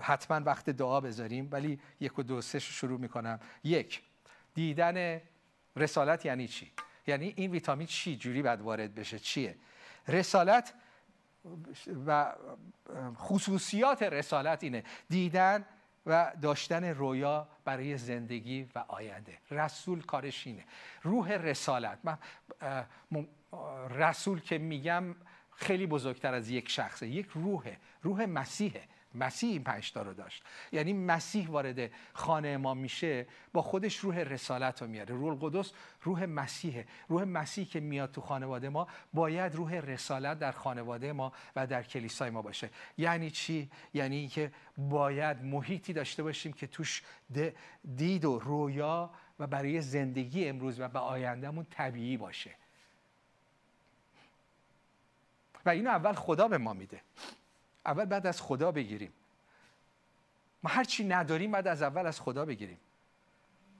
حتما 0.00 0.40
وقت 0.40 0.70
دعا 0.70 1.00
بذاریم 1.00 1.48
ولی 1.52 1.80
یک 2.00 2.18
و 2.18 2.22
دو 2.22 2.40
سه 2.40 2.58
شروع 2.58 3.00
می‌کنم. 3.00 3.40
یک 3.64 4.02
دیدن 4.54 5.20
رسالت 5.76 6.24
یعنی 6.24 6.48
چی؟ 6.48 6.72
یعنی 7.06 7.32
این 7.36 7.50
ویتامین 7.50 7.86
چی 7.86 8.16
جوری 8.16 8.42
باید 8.42 8.60
وارد 8.60 8.94
بشه؟ 8.94 9.18
چیه؟ 9.18 9.56
رسالت 10.08 10.74
و 12.06 12.34
خصوصیات 13.16 14.02
رسالت 14.02 14.62
اینه. 14.62 14.84
دیدن 15.08 15.64
و 16.06 16.32
داشتن 16.42 16.84
رویا 16.84 17.48
برای 17.64 17.98
زندگی 17.98 18.68
و 18.74 18.84
آینده. 18.88 19.38
رسول 19.50 20.02
کارش 20.02 20.46
اینه. 20.46 20.64
روح 21.02 21.32
رسالت. 21.32 21.98
من 22.04 22.18
رسول 23.90 24.40
که 24.40 24.58
میگم 24.58 25.14
خیلی 25.56 25.86
بزرگتر 25.86 26.34
از 26.34 26.50
یک 26.50 26.68
شخصه. 26.68 27.08
یک 27.08 27.26
روحه. 27.34 27.76
روح 28.02 28.24
مسیحه. 28.24 28.82
مسیح 29.14 29.50
این 29.50 29.64
پنجتا 29.64 30.02
رو 30.02 30.14
داشت. 30.14 30.42
یعنی 30.72 30.92
مسیح 30.92 31.48
وارد 31.48 31.90
خانه 32.12 32.56
ما 32.56 32.74
میشه 32.74 33.26
با 33.52 33.62
خودش 33.62 33.96
روح 33.96 34.18
رسالت 34.18 34.82
رو 34.82 34.88
میاره. 34.88 35.14
روح 35.14 35.42
القدس 35.42 35.72
روح 36.02 36.24
مسیحه. 36.24 36.86
روح 37.08 37.24
مسیح 37.24 37.66
که 37.66 37.80
میاد 37.80 38.12
تو 38.12 38.20
خانواده 38.20 38.68
ما 38.68 38.88
باید 39.12 39.54
روح 39.54 39.74
رسالت 39.74 40.38
در 40.38 40.52
خانواده 40.52 41.12
ما 41.12 41.32
و 41.56 41.66
در 41.66 41.82
کلیسای 41.82 42.30
ما 42.30 42.42
باشه. 42.42 42.70
یعنی 42.98 43.30
چی؟ 43.30 43.70
یعنی 43.94 44.28
که 44.28 44.52
باید 44.78 45.42
محیطی 45.42 45.92
داشته 45.92 46.22
باشیم 46.22 46.52
که 46.52 46.66
توش 46.66 47.02
دید 47.96 48.24
و 48.24 48.38
رویا 48.38 49.10
و 49.38 49.46
برای 49.46 49.80
زندگی 49.80 50.48
امروز 50.48 50.80
و 50.80 50.88
به 50.88 50.98
آیندهمون 50.98 51.66
طبیعی 51.70 52.16
باشه. 52.16 52.50
و 55.66 55.70
اینو 55.70 55.90
اول 55.90 56.12
خدا 56.12 56.48
به 56.48 56.58
ما 56.58 56.72
میده. 56.72 57.00
اول 57.86 58.04
بعد 58.04 58.26
از 58.26 58.42
خدا 58.42 58.72
بگیریم. 58.72 59.12
ما 60.62 60.70
هر 60.70 60.84
چی 60.84 61.04
نداریم 61.04 61.50
بعد 61.50 61.66
از 61.66 61.82
اول 61.82 62.06
از 62.06 62.20
خدا 62.20 62.44
بگیریم. 62.44 62.78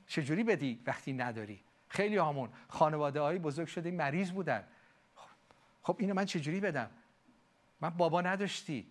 چجوری 0.06 0.44
بدی 0.44 0.82
وقتی 0.86 1.12
نداری؟ 1.12 1.60
خیلی 1.88 2.16
همون 2.16 2.48
خانواده 2.68 3.20
های 3.20 3.38
بزرگ 3.38 3.66
شده 3.66 3.90
مریض 3.90 4.30
بودن. 4.30 4.64
خب 5.82 5.96
اینو 5.98 6.14
من 6.14 6.24
چجوری 6.24 6.60
بدم؟ 6.60 6.90
من 7.80 7.90
بابا 7.90 8.20
نداشتی. 8.20 8.86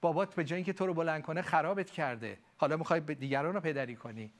بابات 0.00 0.34
به 0.34 0.44
جای 0.44 0.56
اینکه 0.56 0.72
تو 0.72 0.86
رو 0.86 0.94
بلند 0.94 1.22
کنه 1.22 1.42
خرابت 1.42 1.90
کرده. 1.90 2.38
حالا 2.56 2.76
می‌خوای 2.76 3.00
دیگران 3.00 3.54
رو 3.54 3.60
پدری 3.60 3.96
کنی. 3.96 4.32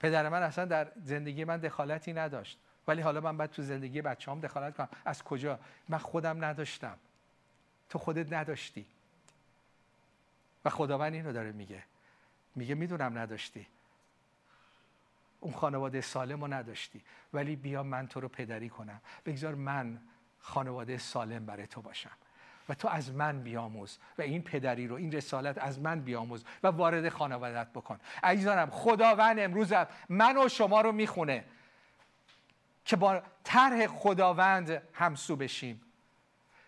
پدر 0.00 0.28
من 0.28 0.42
اصلا 0.42 0.64
در 0.64 0.92
زندگی 1.02 1.44
من 1.44 1.56
دخالتی 1.56 2.12
نداشت. 2.12 2.58
ولی 2.88 3.02
حالا 3.02 3.20
من 3.20 3.36
باید 3.36 3.50
تو 3.50 3.62
زندگی 3.62 4.02
بچه 4.02 4.30
هم 4.30 4.40
دخالت 4.40 4.76
کنم. 4.76 4.88
از 5.04 5.24
کجا؟ 5.24 5.58
من 5.88 5.98
خودم 5.98 6.44
نداشتم. 6.44 6.98
تو 7.90 7.98
خودت 7.98 8.32
نداشتی. 8.32 8.86
و 10.64 10.70
خداوند 10.70 11.14
اینو 11.14 11.32
داره 11.32 11.52
میگه. 11.52 11.82
میگه 12.56 12.74
می‌دونم 12.74 13.18
نداشتی. 13.18 13.66
اون 15.40 15.54
خانواده 15.54 16.00
سالم 16.00 16.40
رو 16.40 16.52
نداشتی. 16.52 17.00
ولی 17.32 17.56
بیا 17.56 17.82
من 17.82 18.06
تو 18.06 18.20
رو 18.20 18.28
پدری 18.28 18.68
کنم. 18.68 19.00
بگذار 19.26 19.54
من 19.54 19.98
خانواده 20.40 20.98
سالم 20.98 21.46
برای 21.46 21.66
تو 21.66 21.82
باشم. 21.82 22.10
و 22.68 22.74
تو 22.74 22.88
از 22.88 23.12
من 23.12 23.42
بیاموز. 23.42 23.98
و 24.18 24.22
این 24.22 24.42
پدری 24.42 24.86
رو 24.86 24.96
این 24.96 25.12
رسالت 25.12 25.58
از 25.58 25.78
من 25.78 26.00
بیاموز. 26.00 26.44
و 26.62 26.68
وارد 26.68 27.08
خانوادت 27.08 27.68
بکن. 27.72 28.00
عزیزانم 28.22 28.70
خداوند 28.70 29.38
امروز 29.38 29.72
من 30.08 30.36
و 30.36 30.48
شما 30.48 30.80
رو 30.80 30.92
می‌خونه. 30.92 31.44
که 32.84 32.96
با 32.96 33.22
طرح 33.44 33.86
خداوند 33.86 34.82
همسو 34.92 35.36
بشیم. 35.36 35.80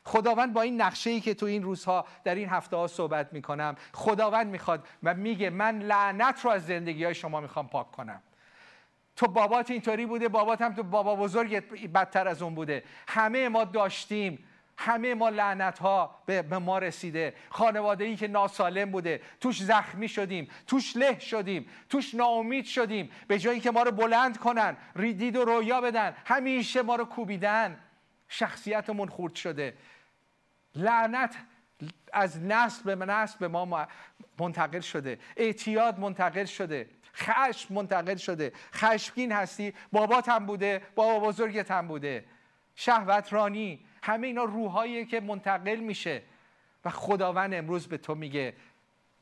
خداوند 0.04 0.52
با 0.52 0.62
این 0.62 0.80
نقشه 0.80 1.10
ای 1.10 1.20
که 1.20 1.34
تو 1.34 1.46
این 1.46 1.62
روزها 1.62 2.06
در 2.24 2.34
این 2.34 2.48
هفته 2.48 2.76
ها 2.76 2.86
صحبت 2.86 3.32
می‌کنم 3.32 3.76
خداوند 3.92 4.46
می‌خواد 4.46 4.88
و 5.02 5.14
میگه 5.14 5.50
من 5.50 5.78
لعنت 5.78 6.44
رو 6.44 6.50
از 6.50 6.66
زندگی 6.66 7.04
های 7.04 7.14
شما 7.14 7.40
می‌خوام 7.40 7.68
پاک 7.68 7.92
کنم. 7.92 8.22
تو 9.16 9.26
بابات 9.26 9.70
اینطوری 9.70 10.06
بوده 10.06 10.28
بابات 10.28 10.62
هم 10.62 10.74
تو 10.74 10.82
بابا 10.82 11.16
بزرگ 11.16 11.56
بدتر 11.92 12.28
از 12.28 12.42
اون 12.42 12.54
بوده. 12.54 12.84
همه 13.08 13.48
ما 13.48 13.64
داشتیم. 13.64 14.44
همه 14.78 15.14
ما 15.14 15.28
لعنت 15.28 15.78
ها 15.78 16.22
به 16.26 16.42
ما 16.42 16.78
رسیده. 16.78 17.34
خانواده 17.50 18.04
ای 18.04 18.16
که 18.16 18.28
ناسالم 18.28 18.90
بوده 18.90 19.20
توش 19.40 19.62
زخمی 19.62 20.08
شدیم 20.08 20.48
توش 20.66 20.96
له 20.96 21.18
شدیم 21.18 21.66
توش 21.88 22.14
ناامید 22.14 22.64
شدیم. 22.64 23.10
به 23.28 23.38
جایی 23.38 23.60
که 23.60 23.70
ما 23.70 23.82
رو 23.82 23.90
بلند 23.90 24.38
کنن 24.38 24.76
ریدید 24.96 25.36
و 25.36 25.44
رویا 25.44 25.80
بدن. 25.80 26.14
همیشه 26.24 26.82
ما 26.82 26.96
رو 26.96 27.04
کوبیدن. 27.04 27.80
شخصیتمون 28.28 29.08
خورد 29.08 29.34
شده. 29.34 29.74
لعنت 30.74 31.36
از 32.12 32.42
نسل 32.42 32.94
به 32.94 33.06
نسل 33.06 33.38
به 33.38 33.48
ما 33.48 33.86
منتقل 34.38 34.80
شده. 34.80 35.18
اعتیاد 35.36 35.98
منتقل 35.98 36.44
شده. 36.44 36.88
خشم 37.14 37.74
منتقل 37.74 38.16
شده. 38.16 38.52
خشمگین 38.74 39.32
هستی. 39.32 39.74
بابات 39.92 40.28
هم 40.28 40.46
بوده. 40.46 40.82
بابا 40.94 41.26
بزرگت 41.26 41.70
هم 41.70 41.88
بوده. 41.88 42.24
شهوت 42.74 43.32
رانی 43.32 43.80
همه 44.02 44.26
اینا 44.26 44.44
روحایی 44.44 45.06
که 45.06 45.20
منتقل 45.20 45.76
میشه. 45.76 46.22
و 46.84 46.90
خداوند 46.90 47.54
امروز 47.54 47.86
به 47.86 47.98
تو 47.98 48.14
میگه 48.14 48.54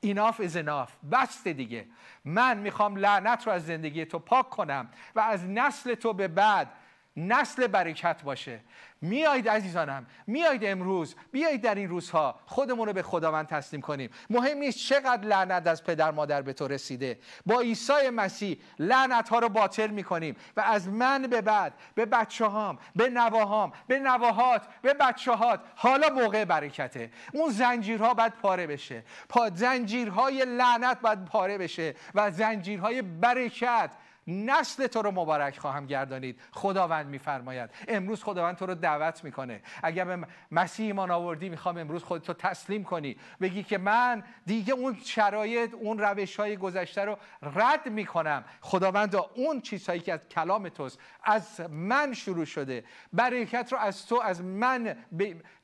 ایناف 0.01 0.41
از 0.41 0.57
اناف 0.57 0.93
بست 1.13 1.49
دیگه. 1.49 1.87
من 2.25 2.59
می‌خوام 2.59 2.97
لعنت 2.97 3.47
رو 3.47 3.53
از 3.53 3.67
زندگی 3.67 4.05
تو 4.05 4.19
پاک 4.19 4.51
کنم 4.51 4.89
و 5.15 5.21
از 5.21 5.45
نسل 5.45 5.95
تو 5.95 6.13
به 6.13 6.29
بعد 6.29 6.73
نسل 7.17 7.67
برکت 7.67 8.23
باشه. 8.23 8.61
میایید 9.03 9.49
عزیزانم 9.49 10.07
میایید 10.27 10.65
امروز 10.65 11.15
بیایید 11.33 11.63
در 11.63 11.75
این 11.75 11.89
روزها 11.89 12.41
خودمون 12.47 12.87
رو 12.87 12.93
به 12.93 13.03
خداوند 13.03 13.47
تسلیم 13.47 13.83
کنیم. 13.83 14.11
مهم 14.31 14.59
نیست 14.59 14.79
چقدر 14.79 15.29
لعنت 15.29 15.67
از 15.67 15.85
پدر 15.85 16.11
مادر 16.11 16.43
به 16.43 16.53
تو 16.53 16.69
رسیده. 16.69 17.19
با 17.47 17.61
عیسی 17.61 18.11
مسیح 18.13 18.59
لعنت 18.79 19.29
ها 19.29 19.39
رو 19.39 19.49
باطل 19.49 19.91
می‌کنیم 19.91 20.37
و 20.57 20.61
از 20.61 20.89
من 20.89 21.23
به 21.23 21.41
بعد 21.41 21.75
به 21.95 22.07
بچه 22.07 22.47
هام 22.47 22.79
به 22.97 23.09
نواهام 23.09 23.73
به 23.87 23.99
نواهات 23.99 24.63
به 24.83 24.95
بچه 24.95 25.33
هات 25.33 25.61
حالا 25.77 26.09
موقع 26.09 26.45
برکته. 26.45 27.11
اون 27.33 27.51
زنجیرها 27.51 28.15
باید 28.15 28.33
پاره 28.33 28.67
بشه. 28.67 29.05
پا 29.29 29.51
زنجیرهای 29.55 30.45
لعنت 30.45 31.01
باید 31.01 31.25
پاره 31.25 31.59
بشه 31.59 31.95
و 32.15 32.31
زنجیرهای 32.31 33.03
برکت 33.03 33.91
نسل 34.31 34.87
تو 34.87 35.03
رو 35.03 35.11
مبارک 35.11 35.59
خواهم 35.59 35.87
گردانید. 35.87 36.41
خداوند 36.53 37.07
میفرماید. 37.07 37.71
امروز 37.89 38.25
خداوند 38.25 38.57
تو 38.57 38.67
رو 38.67 38.75
دعوت 38.75 39.25
می‌کنه. 39.25 39.63
اگر 39.83 40.05
به 40.05 40.27
مسیح 40.51 40.87
ایمان 40.87 41.11
آوردی 41.11 41.49
می‌خوام 41.49 41.79
امروز 41.79 42.05
خودت 42.05 42.31
تسلیم 42.31 42.85
کنی. 42.85 43.17
بگی 43.41 43.63
که 43.63 43.79
من 43.79 44.23
دیگه 44.47 44.75
اون 44.75 44.97
شرایط 45.05 45.75
اون 45.75 45.99
روش 45.99 46.37
های 46.37 46.57
گذشته 46.57 47.05
رو 47.05 47.17
رد 47.43 47.89
می‌کنم. 47.89 48.45
خداوند 48.61 49.17
اون 49.35 49.61
چیزهایی 49.61 50.01
که 50.01 50.13
از 50.13 50.21
کلام 50.31 50.69
توست 50.69 50.99
از 51.25 51.61
من 51.71 52.13
شروع 52.13 52.45
شده. 52.45 52.85
برکت 53.13 53.73
رو 53.73 53.79
از 53.79 54.07
تو 54.07 54.21
از 54.21 54.43
من 54.43 54.97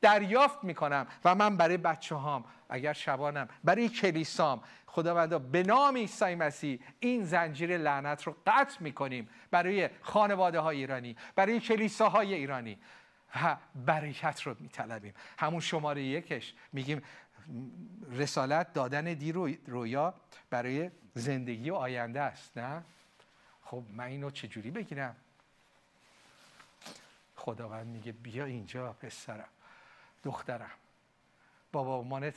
دریافت 0.00 0.64
می‌کنم 0.64 1.06
و 1.24 1.34
من 1.34 1.56
برای 1.56 1.76
بچه 1.76 2.14
هام 2.14 2.44
اگر 2.68 2.92
شبانم. 2.92 3.48
برای 3.64 3.88
کلیسام. 3.88 4.62
خداوندا 4.86 5.38
به 5.38 5.62
نام 5.62 5.96
عیسی 5.96 6.34
مسیح 6.34 6.80
این 7.00 7.24
زنجیر 7.24 7.76
لعنت 7.76 8.22
رو 8.22 8.36
قطع 8.46 8.82
می‌کنیم 8.82 9.28
برای 9.50 9.90
خانواده 10.02 10.60
های 10.60 10.76
ایرانی 10.76 11.16
برای 11.34 11.60
کلیساهای 11.60 12.34
ایرانی. 12.34 12.78
و 13.42 13.56
برکت 13.74 14.42
رو 14.42 14.56
میطلبیم. 14.60 15.14
همون 15.38 15.60
شماره 15.60 16.02
یکش 16.02 16.54
میگیم 16.72 17.02
رسالت 18.12 18.72
دادن 18.72 19.04
دی 19.04 19.32
رویا 19.66 20.14
برای 20.50 20.90
زندگی 21.14 21.70
و 21.70 21.74
آینده 21.74 22.20
است 22.20 22.58
نه؟ 22.58 22.82
خب 23.62 23.82
من 23.90 24.04
اینو 24.04 24.30
چجوری 24.30 24.70
بگیرم؟ 24.70 25.16
خداوند 27.36 27.86
میگه 27.86 28.12
بیا 28.12 28.44
اینجا 28.44 28.92
پسرم 28.92 29.48
دخترم. 30.24 30.70
بابا 31.72 32.02
مانت 32.02 32.34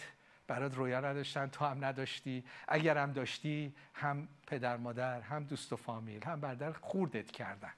برات 0.49 0.75
رویا 0.75 0.99
نداشتن 0.99 1.47
تو 1.47 1.65
هم 1.65 1.85
نداشتی. 1.85 2.43
اگر 2.67 2.97
هم 2.97 3.11
داشتی 3.11 3.73
هم 3.93 4.27
پدر 4.47 4.77
مادر 4.77 5.21
هم 5.21 5.43
دوست 5.43 5.73
و 5.73 5.75
فامیل 5.75 6.25
هم 6.25 6.41
برادر 6.41 6.71
خوردت 6.71 7.31
کردن 7.31 7.73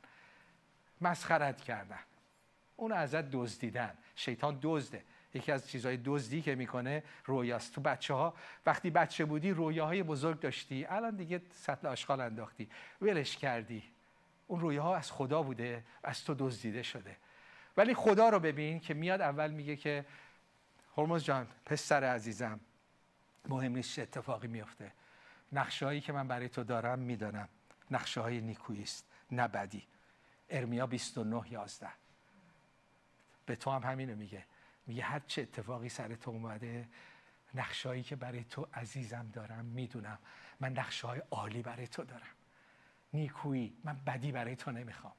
مسخرت 1.01 1.61
کردن. 1.61 1.99
اون 2.75 2.91
ازت 2.91 3.31
دزدیدن. 3.31 3.93
شیطان 4.15 4.59
دزده. 4.61 5.03
یکی 5.33 5.51
از 5.51 5.69
چیزهای 5.69 5.99
دزدی 6.05 6.41
که 6.41 6.55
می‌کنه 6.55 7.03
رویاست. 7.25 7.75
تو 7.75 7.81
بچه 7.81 8.13
ها 8.13 8.33
وقتی 8.65 8.89
بچه 8.89 9.25
بودی 9.25 9.51
رویاهای 9.51 10.03
بزرگ 10.03 10.39
داشتی. 10.39 10.85
الان 10.85 11.15
دیگه 11.15 11.41
سطل 11.51 11.87
آشغال 11.87 12.21
انداختی. 12.21 12.69
ولش 13.01 13.37
کردی. 13.37 13.83
اون 14.47 14.59
رویاها 14.59 14.95
از 14.95 15.11
خدا 15.11 15.43
بوده 15.43 15.83
از 16.03 16.25
تو 16.25 16.33
دزدیده 16.33 16.83
شده. 16.83 17.17
ولی 17.77 17.93
خدا 17.93 18.29
رو 18.29 18.39
ببین 18.39 18.79
که 18.79 18.93
میاد 18.93 19.21
اول 19.21 19.51
میگه 19.51 19.75
که 19.75 20.05
هرمز 20.97 21.23
جان 21.23 21.47
پسر 21.65 22.03
عزیزم 22.03 22.59
مهم 23.49 23.71
نیست 23.71 23.95
چه 23.95 24.01
اتفاقی 24.01 24.47
میفته. 24.47 24.91
نقشه 25.51 25.85
هایی 25.85 26.01
که 26.01 26.13
من 26.13 26.27
برای 26.27 26.49
تو 26.49 26.63
دارم 26.63 26.99
می‌دانم. 26.99 27.49
نقشه 27.91 28.21
های 28.21 28.41
نیکویی 28.41 28.83
است 28.83 29.05
نه 29.31 29.47
بدی. 29.47 29.87
ارمیا 30.49 30.87
29 30.87 31.51
11 31.51 31.87
به 33.45 33.55
تو 33.55 33.71
هم 33.71 33.83
همینو 33.83 34.15
میگه. 34.15 34.45
میگه 34.87 35.03
هر 35.03 35.19
چه 35.19 35.41
اتفاقی 35.41 35.89
سر 35.89 36.15
تو 36.15 36.31
اومده 36.31 36.87
هایی 37.85 38.03
که 38.03 38.15
برای 38.15 38.43
تو 38.43 38.67
عزیزم 38.73 39.29
دارم 39.33 39.65
می‌دونم. 39.65 40.19
من 40.59 40.71
نقشه 40.71 41.07
های 41.07 41.21
عالی 41.31 41.61
برای 41.61 41.87
تو 41.87 42.03
دارم. 42.03 42.35
نیکویی 43.13 43.77
من 43.83 43.97
بدی 44.05 44.31
برای 44.31 44.55
تو 44.55 44.71
نمی‌خوام. 44.71 45.13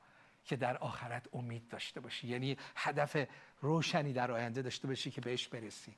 که 0.45 0.57
در 0.57 0.77
آخرت 0.77 1.29
امید 1.33 1.69
داشته 1.69 2.01
باشی. 2.01 2.29
یعنی 2.29 2.57
هدف 2.77 3.17
روشنی 3.63 4.13
در 4.13 4.33
آینده 4.33 4.63
داشته 4.63 4.89
باشی 4.89 5.11
که 5.11 5.21
بهش 5.21 5.49
برسی. 5.49 5.95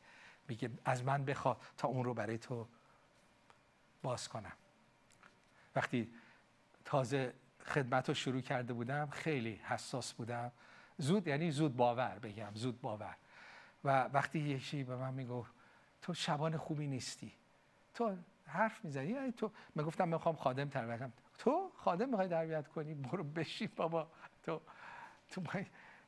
میگه 0.49 0.71
از 0.85 1.05
من 1.05 1.25
بخوا 1.25 1.57
تا 1.77 1.89
اون 1.89 2.05
رو 2.05 2.15
برای 2.15 2.39
تو 2.39 2.67
باز 4.03 4.29
کنم. 4.29 4.53
وقتی 5.77 6.15
تازه 6.85 7.35
خدمت 7.67 8.09
رو 8.09 8.15
شروع 8.15 8.41
کرده 8.41 8.73
بودم 8.73 9.11
خیلی 9.11 9.61
حساس 9.65 10.13
بودم. 10.13 10.53
زود 10.99 11.27
یعنی 11.27 11.51
زود 11.51 11.77
باور 11.77 12.19
بگم 12.19 12.51
زود 12.55 12.81
باور. 12.81 13.17
و 13.85 14.05
وقتی 14.05 14.39
یکی 14.39 14.85
به 14.85 14.97
من 14.97 15.15
می‌گفت 15.15 15.53
تو 16.03 16.15
شبان 16.15 16.57
خوبی 16.57 16.87
نیستی. 16.87 17.33
تو 17.95 18.17
حرف 18.47 18.85
می‌زنی؟ 18.85 19.09
یعنی 19.09 19.33
تو 19.33 19.51
می‌گفتم 19.75 20.09
می‌خوام 20.09 20.37
خادم 20.37 20.69
تربیت 20.69 21.11
تو 21.39 21.73
خادم 21.77 22.09
می‌خوای 22.09 22.29
تربیت 22.29 22.69
کنی؟ 22.69 22.95
برو 22.95 23.25
بشین 23.25 23.69
بابا. 23.77 24.11
تو 24.43 24.61
تو 25.31 25.43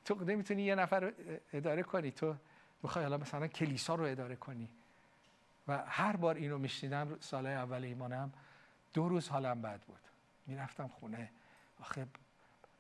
تو 0.07 0.25
نمی‌تونی 0.25 0.63
یه 0.63 0.75
نفر 0.75 1.01
رو 1.01 1.13
اداره 1.53 1.83
کنی. 1.83 2.11
تو 2.11 2.37
می‌خوای 2.83 3.05
حالا 3.05 3.19
مثلا 3.19 3.47
کلیسا 3.47 3.95
رو 3.95 4.05
اداره 4.05 4.37
کنی. 4.37 4.69
و 5.69 5.85
هر 5.87 6.17
بار 6.17 6.35
اینو 6.35 6.59
میشنیدم 6.59 7.17
سال 7.21 7.47
اول 7.47 7.85
ایمانم 7.85 8.33
دو 8.95 9.09
روز 9.09 9.29
حالم 9.29 9.63
بد 9.63 9.81
بود. 9.81 10.01
می‌رفتم 10.47 10.89
خونه. 10.89 11.31
آخه 11.81 12.07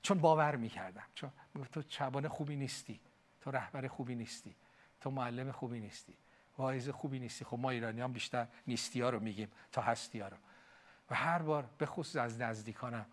چون 0.02 0.18
باور 0.18 0.56
می‌کردم. 0.56 1.04
چون 1.14 1.30
تو 1.72 1.82
چبان 1.82 2.28
خوبی 2.28 2.56
نیستی. 2.56 3.00
تو 3.40 3.50
رهبر 3.50 3.88
خوبی 3.88 4.14
نیستی. 4.14 4.54
تو 5.00 5.10
معلم 5.10 5.52
خوبی 5.52 5.80
نیستی. 5.80 6.14
واعظ 6.58 6.88
خوبی 6.88 7.18
نیستی. 7.18 7.44
خب 7.44 7.58
ما 7.58 7.70
ایرانی 7.70 8.00
هم 8.00 8.12
بیشتر 8.12 8.46
نیستی 8.66 9.00
ها 9.00 9.10
رو 9.10 9.20
میگیم. 9.20 9.52
تا 9.72 9.82
هستی 9.82 10.20
ها 10.20 10.28
رو. 10.28 10.36
و 11.10 11.14
هر 11.14 11.38
بار 11.38 11.68
به 11.78 11.86
خصوص 11.86 12.16
از 12.16 12.40
نزدیکانم 12.40 13.06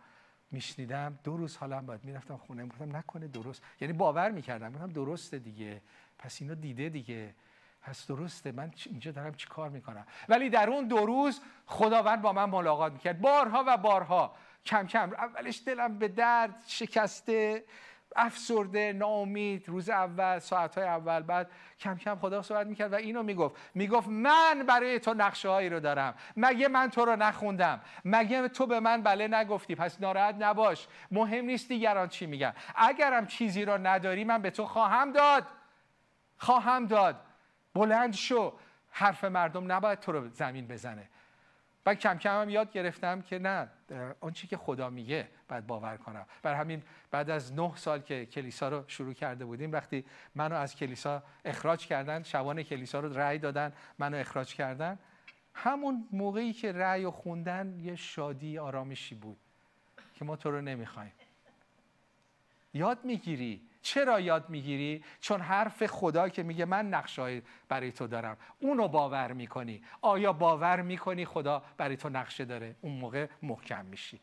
میشنیدم. 0.53 1.19
دو 1.23 1.37
روز 1.37 1.57
حالم 1.57 1.85
بد 1.85 2.03
می‌رفتم 2.03 2.37
خونه. 2.37 2.65
گفتم 2.65 2.95
نکنه 2.95 3.27
درست. 3.27 3.61
یعنی 3.81 3.93
باور 3.93 4.31
می‌کردم. 4.31 4.71
گفتم 4.71 4.91
درسته 4.91 5.39
دیگه. 5.39 5.81
پس 6.19 6.41
اینو 6.41 6.55
دیده 6.55 6.89
دیگه. 6.89 7.35
پس 7.81 8.07
درسته. 8.07 8.51
من 8.51 8.71
اینجا 8.85 9.11
دارم 9.11 9.33
چی 9.33 9.47
کار 9.47 9.69
می‌کنم؟ 9.69 10.05
ولی 10.29 10.49
در 10.49 10.69
اون 10.69 10.87
دو 10.87 11.05
روز 11.05 11.41
خداوند 11.65 12.21
با 12.21 12.33
من 12.33 12.45
ملاقات 12.45 12.93
می‌کرد. 12.93 13.21
بارها 13.21 13.63
و 13.67 13.77
بارها. 13.77 14.35
کم 14.65 14.87
کم. 14.87 15.13
اولش 15.13 15.61
دلم 15.65 15.97
به 15.97 16.07
درد 16.07 16.55
شکسته. 16.67 17.63
افسرده 18.15 18.93
ناامید 18.93 19.69
روز 19.69 19.89
اول 19.89 20.39
ساعتهای 20.39 20.87
اول 20.87 21.19
بعد 21.19 21.51
کم 21.79 21.97
کم 21.97 22.15
خدا 22.15 22.41
صحبت 22.41 22.67
می‌کرد 22.67 22.93
و 22.93 22.95
اینو 22.95 23.23
می‌گفت. 23.23 23.55
می‌گفت 23.75 24.07
من 24.07 24.63
برای 24.67 24.99
تو 24.99 25.13
نقشه 25.13 25.49
هایی 25.49 25.69
رو 25.69 25.79
دارم. 25.79 26.13
مگه 26.37 26.67
من 26.67 26.89
تو 26.89 27.05
رو 27.05 27.15
نخوندم؟ 27.15 27.81
مگه 28.05 28.47
تو 28.47 28.65
به 28.65 28.79
من 28.79 29.01
بله 29.01 29.27
نگفتی؟ 29.27 29.75
پس 29.75 30.01
ناراحت 30.01 30.35
نباش. 30.39 30.87
مهم 31.11 31.45
نیست 31.45 31.67
دیگران 31.67 32.07
چی 32.07 32.25
میگن. 32.25 32.53
اگرم 32.75 33.27
چیزی 33.27 33.65
رو 33.65 33.87
نداری 33.87 34.23
من 34.23 34.41
به 34.41 34.49
تو 34.49 34.65
خواهم 34.65 35.11
داد. 35.11 35.47
خواهم 36.37 36.85
داد. 36.85 37.15
بلند 37.73 38.13
شو. 38.13 38.53
حرف 38.91 39.23
مردم 39.23 39.71
نباید 39.71 39.99
تو 39.99 40.11
رو 40.11 40.29
زمین 40.29 40.67
بزنه. 40.67 41.09
و 41.85 41.95
کم 41.95 42.17
کم 42.17 42.41
هم 42.41 42.49
یاد 42.49 42.71
گرفتم 42.71 43.21
که 43.21 43.39
نه 43.39 43.69
اون 44.19 44.33
چی 44.33 44.47
که 44.47 44.57
خدا 44.57 44.89
میگه 44.89 45.27
باید 45.47 45.67
باور 45.67 45.97
کنم. 45.97 46.25
بر 46.41 46.53
همین 46.53 46.83
بعد 47.11 47.29
از 47.29 47.53
نه 47.53 47.75
سال 47.75 48.01
که 48.01 48.25
کلیسا 48.25 48.69
رو 48.69 48.83
شروع 48.87 49.13
کرده 49.13 49.45
بودیم 49.45 49.71
وقتی 49.71 50.05
منو 50.35 50.55
از 50.55 50.75
کلیسا 50.75 51.23
اخراج 51.45 51.87
کردن 51.87 52.23
شبان 52.23 52.63
کلیسا 52.63 52.99
رو 52.99 53.17
رأی 53.17 53.37
دادن 53.37 53.73
منو 53.99 54.17
اخراج 54.17 54.55
کردن 54.55 54.99
همون 55.53 56.07
موقعی 56.11 56.53
که 56.53 56.71
رأی 56.71 57.05
و 57.05 57.11
خوندن 57.11 57.79
یه 57.79 57.95
شادی 57.95 58.57
آرامشی 58.57 59.15
بود 59.15 59.37
که 60.15 60.25
ما 60.25 60.35
تو 60.35 60.51
رو 60.51 60.61
نمی‌خوایم. 60.61 61.11
یاد 62.73 63.05
می‌گیری. 63.05 63.61
چرا 63.83 64.19
یاد 64.19 64.49
می‌گیری؟ 64.49 65.03
چون 65.19 65.41
حرف 65.41 65.85
خدا 65.85 66.29
که 66.29 66.43
میگه 66.43 66.65
من 66.65 66.89
نقشه 66.89 67.41
برای 67.69 67.91
تو 67.91 68.07
دارم. 68.07 68.37
اونو 68.59 68.87
باور 68.87 69.33
می‌کنی. 69.33 69.83
آیا 70.01 70.33
باور 70.33 70.81
می‌کنی 70.81 71.25
خدا 71.25 71.63
برای 71.77 71.97
تو 71.97 72.09
نقشه 72.09 72.45
داره؟ 72.45 72.75
اون 72.81 72.93
موقع 72.93 73.27
محکم 73.41 73.85
میشی. 73.85 74.19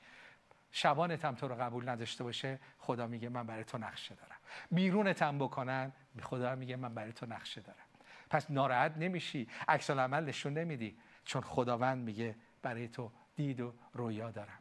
شبانت 0.73 1.25
هم 1.25 1.35
تو 1.35 1.49
رو 1.49 1.55
قبول 1.55 1.89
نداشته 1.89 2.25
باشه. 2.25 2.59
خدا 2.79 3.07
میگه 3.07 3.29
من 3.29 3.47
برای 3.47 3.65
تو 3.65 3.79
نقشه 3.79 4.15
دارم. 4.15 4.37
بیرونت 4.71 5.23
هم 5.23 5.39
بکنن 5.39 5.93
خدا 6.23 6.55
میگه 6.55 6.77
من 6.77 6.95
برای 6.95 7.13
تو 7.13 7.27
نقشه 7.27 7.61
دارم. 7.61 7.87
پس 8.31 8.51
ناراحت 8.51 8.97
نمیشی. 8.97 9.49
عکس 9.69 9.91
عمل 9.91 10.25
نشون 10.25 10.53
نمیدی. 10.53 10.99
چون 11.25 11.43
خداوند 11.43 12.05
میگه 12.05 12.37
برای 12.63 12.89
تو 12.89 13.13
دید 13.37 13.61
و 13.61 13.75
رویا 13.93 14.31
دارم. 14.31 14.59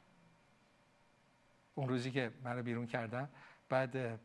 اون 1.75 1.89
روزی 1.89 2.11
که 2.11 2.31
منو 2.43 2.63
بیرون 2.63 2.87
کردن 2.87 3.29
بعد 3.69 4.19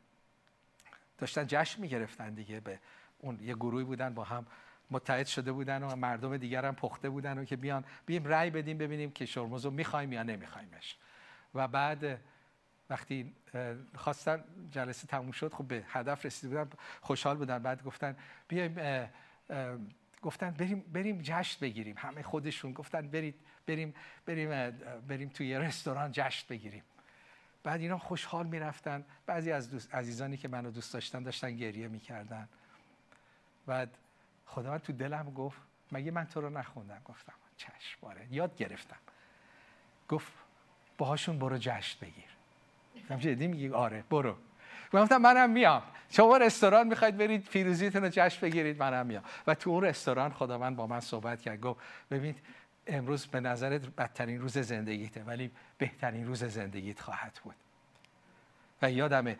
داشتن 1.18 1.46
جشن 1.46 1.80
می‌گرفتن 1.80 2.34
دیگه 2.34 2.60
به 2.60 2.78
اون 3.18 3.38
یه 3.40 3.54
گروهی 3.54 3.84
بودن 3.84 4.14
با 4.14 4.24
هم 4.24 4.46
متحد 4.90 5.26
شده 5.26 5.52
بودن 5.52 5.82
و 5.82 5.96
مردم 5.96 6.36
دیگر 6.36 6.64
هم 6.64 6.74
پخته 6.74 7.10
بودن 7.10 7.38
و 7.38 7.44
که 7.44 7.56
بیان 7.56 7.84
بیم 8.06 8.24
رأی 8.24 8.50
بدیم 8.50 8.78
ببینیم 8.78 9.10
که 9.10 9.26
شرموز 9.26 9.64
رو 9.64 9.70
می‌خوایم 9.70 10.12
یا 10.12 10.22
نمیخوایمش. 10.22 10.96
و 11.54 11.68
بعد 11.68 12.20
وقتی 12.90 13.32
خواستن 13.94 14.44
جلسه 14.70 15.06
تموم 15.06 15.32
شد 15.32 15.52
خب 15.52 15.64
به 15.64 15.84
هدف 15.88 16.26
رسیده 16.26 16.48
بودن 16.48 16.70
خوشحال 17.00 17.36
بودن. 17.36 17.58
بعد 17.58 17.82
گفتن 17.82 18.16
بیایم 18.48 19.08
گفتن 20.22 20.50
بریم 20.50 20.80
بریم 20.92 21.20
جشن 21.22 21.60
بگیریم. 21.60 21.94
همه 21.98 22.22
خودشون 22.22 22.72
گفتن 22.72 23.08
برید 23.08 23.34
بریم 23.66 23.94
بریم 24.26 24.70
بریم 25.08 25.28
توی 25.28 25.58
رستوران 25.58 26.12
جشن 26.12 26.46
بگیریم. 26.48 26.82
بعد 27.64 27.80
اینا 27.80 27.98
خوشحال 27.98 28.46
می‌رفتن. 28.46 29.04
بعضی 29.26 29.52
از 29.52 29.70
دوست، 29.70 29.94
عزیزانی 29.94 30.36
که 30.36 30.48
منو 30.48 30.70
دوست 30.70 30.94
داشتن 30.94 31.22
داشتن 31.22 31.56
گریه 31.56 31.88
می‌کردن. 31.88 32.48
بعد 33.66 33.98
خدا 34.46 34.78
تو 34.78 34.92
دلم 34.92 35.30
گفت 35.30 35.58
مگه 35.92 36.10
من 36.10 36.26
تو 36.26 36.40
رو 36.40 36.50
نخوندم؟ 36.50 37.02
گفتم 37.04 37.32
چشم 37.56 37.98
باره 38.00 38.26
یاد 38.30 38.56
گرفتم. 38.56 38.96
گفت 40.08 40.32
باهاشون 40.98 41.38
برو 41.38 41.58
جشن 41.58 41.98
بگیر. 42.00 42.24
گفتم 42.96 43.16
جدی 43.16 43.46
میگی؟ 43.46 43.68
آره 43.68 44.04
برو. 44.10 44.36
گفتم 44.92 45.16
منم 45.16 45.50
میام. 45.50 45.82
شما 46.10 46.36
رستوران 46.36 46.86
می‌خواید 46.86 47.16
برید 47.16 47.48
پیروزیتون 47.48 48.02
رو 48.02 48.08
جشن 48.12 48.40
بگیرید 48.40 48.78
منم 48.78 49.06
میام. 49.06 49.24
و 49.46 49.54
تو 49.54 49.70
اون 49.70 49.84
رستوران 49.84 50.32
خداوند 50.32 50.76
با 50.76 50.86
من 50.86 51.00
صحبت 51.00 51.40
کرد. 51.40 51.60
گفت 51.60 51.80
ببین 52.10 52.34
امروز 52.86 53.26
به 53.26 53.40
نظرت 53.40 53.86
بدترین 53.86 54.40
روز 54.40 54.58
زندگیته 54.58 55.24
ولی 55.24 55.50
بهترین 55.78 56.26
روز 56.26 56.44
زندگیت 56.44 57.00
خواهد 57.00 57.40
بود. 57.44 57.54
و 58.82 58.90
یادمه 58.90 59.38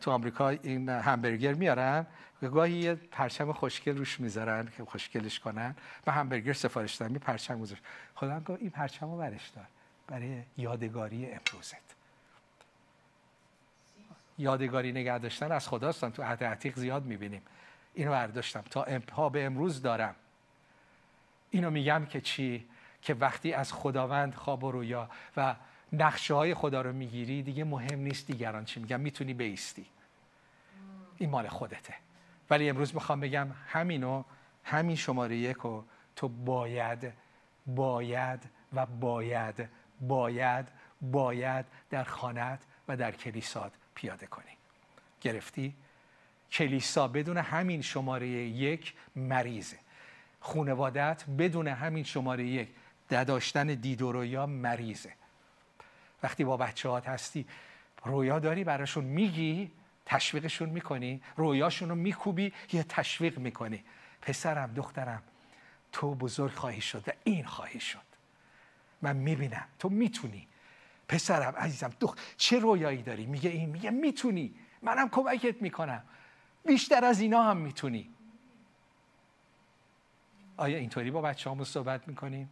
تو 0.00 0.10
آمریکا 0.10 0.48
این 0.48 0.88
همبرگر 0.88 1.54
میارن 1.54 2.06
و 2.42 2.48
گاهی 2.48 2.72
یه 2.72 2.94
پرچم 2.94 3.52
خوشگل 3.52 3.96
روش 3.96 4.20
می‌ذارن 4.20 4.68
که 4.76 4.84
خوشگلش 4.84 5.40
کنن 5.40 5.76
و 6.06 6.12
همبرگر 6.12 6.52
سفارش 6.52 6.94
دادن 6.94 7.12
می 7.12 7.18
پرچم 7.18 7.60
گذاشت. 7.60 7.82
خدا 8.14 8.40
گفت 8.40 8.60
این 8.60 8.70
پرچم 8.70 9.10
رو 9.10 9.18
برش 9.18 9.48
دار. 9.48 9.66
برای 10.06 10.42
یادگاری 10.56 11.26
امروزت. 11.26 11.94
یادگاری 14.38 14.92
نگه 14.92 15.18
داشتن 15.18 15.52
از 15.52 15.68
خداستن 15.68 16.10
تو 16.10 16.22
عهد 16.22 16.44
عتیق 16.44 16.78
زیاد 16.78 17.04
می‌بینیم. 17.04 17.42
اینو 17.94 18.10
برداشتم. 18.10 18.64
تا 18.70 18.82
پا 19.06 19.28
به 19.28 19.44
امروز 19.44 19.82
دارم. 19.82 20.14
اینو 21.50 21.70
میگم 21.70 22.06
که 22.06 22.20
چی؟ 22.20 22.66
که 23.02 23.14
وقتی 23.14 23.52
از 23.52 23.72
خداوند 23.72 24.34
خواب 24.34 24.64
و 24.64 24.70
رویا 24.70 25.08
و 25.36 25.54
نقشه 25.92 26.34
های 26.34 26.54
خدا 26.54 26.82
رو 26.82 26.92
می‌گیری 26.92 27.42
دیگه 27.42 27.64
مهم 27.64 27.98
نیست 27.98 28.26
دیگران 28.26 28.64
چی 28.64 28.80
میگم 28.80 29.00
می‌تونی 29.00 29.34
بیستی. 29.34 29.86
این 31.18 31.30
مال 31.30 31.48
خودته. 31.48 31.94
ولی 32.50 32.70
امروز 32.70 32.94
می‌خوام 32.94 33.20
بگم 33.20 33.48
همینو 33.66 34.24
همین 34.64 34.96
شماره 34.96 35.36
یک 35.36 35.64
و 35.64 35.82
تو 36.16 36.28
باید 36.28 37.12
باید 37.66 38.40
و 38.72 38.86
باید 38.86 39.68
باید 40.00 40.68
باید 41.00 41.66
در 41.90 42.04
خانت 42.04 42.60
و 42.88 42.96
در 42.96 43.12
کلیسات 43.12 43.72
پیاده 43.94 44.26
کنی. 44.26 44.52
گرفتی؟ 45.20 45.74
کلیسا 46.52 47.08
بدون 47.08 47.36
همین 47.36 47.82
شماره 47.82 48.28
یک 48.28 48.94
مریضه. 49.16 49.76
خونوادت 50.40 51.24
بدون 51.38 51.68
همین 51.68 52.04
شماره 52.04 52.44
یک 52.44 52.68
داشتن 53.12 53.66
دید 53.66 54.02
و 54.02 54.12
رویا 54.12 54.46
مریضه. 54.46 55.12
وقتی 56.22 56.44
با 56.44 56.56
بچه 56.56 56.88
هات 56.88 57.08
هستی 57.08 57.46
رویا 58.04 58.38
داری 58.38 58.64
براشون 58.64 59.04
میگی 59.04 59.70
تشویقشون 60.06 60.68
می‌کنی 60.68 61.22
رویاشون 61.36 61.88
رو 61.88 61.94
میکوبی 61.94 62.52
یا 62.72 62.82
تشویق 62.82 63.38
می‌کنی. 63.38 63.84
پسرم 64.22 64.74
دخترم 64.74 65.22
تو 65.92 66.14
بزرگ 66.14 66.52
خواهی 66.52 66.80
شد 66.80 67.04
و 67.06 67.12
این 67.24 67.44
خواهی 67.44 67.80
شد. 67.80 67.98
من 69.02 69.16
می‌بینم. 69.16 69.66
تو 69.78 69.88
می‌تونی. 69.88 70.48
پسرم 71.08 71.56
عزیزم 71.56 71.92
دخ... 72.00 72.14
چه 72.36 72.58
رویایی 72.58 73.02
داری؟ 73.02 73.26
میگه 73.26 73.50
این 73.50 73.70
میگه 73.70 73.90
می‌تونی. 73.90 74.54
منم 74.82 75.08
کمکت 75.08 75.62
می‌کنم. 75.62 76.02
بیشتر 76.66 77.04
از 77.04 77.20
اینا 77.20 77.42
هم 77.42 77.56
می‌تونی. 77.56 78.10
آیا 80.56 80.78
اینطوری 80.78 81.10
با 81.10 81.20
بچه 81.20 81.50
همون 81.50 81.64
صحبت 81.64 82.08
می‌کنیم؟ 82.08 82.50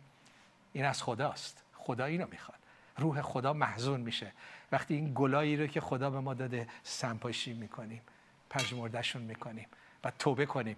این 0.73 0.85
از 0.85 1.03
خداست. 1.03 1.63
خدا 1.75 2.05
اینو 2.05 2.27
می‌خواد. 2.31 2.59
روح 2.97 3.23
خدا 3.23 3.53
محزون 3.53 4.01
میشه. 4.01 4.33
وقتی 4.73 4.95
این 4.95 5.13
گلایی 5.15 5.57
رو 5.57 5.67
که 5.67 5.81
خدا 5.81 6.11
به 6.11 6.21
ما 6.21 6.35
داده 6.35 6.69
سنپاشی 6.83 7.53
می‌کنیم 7.53 8.03
پژمردهشون 8.51 9.23
می‌کنیم 9.23 9.67
و 10.05 10.13
توبه 10.19 10.47
کنیم. 10.47 10.77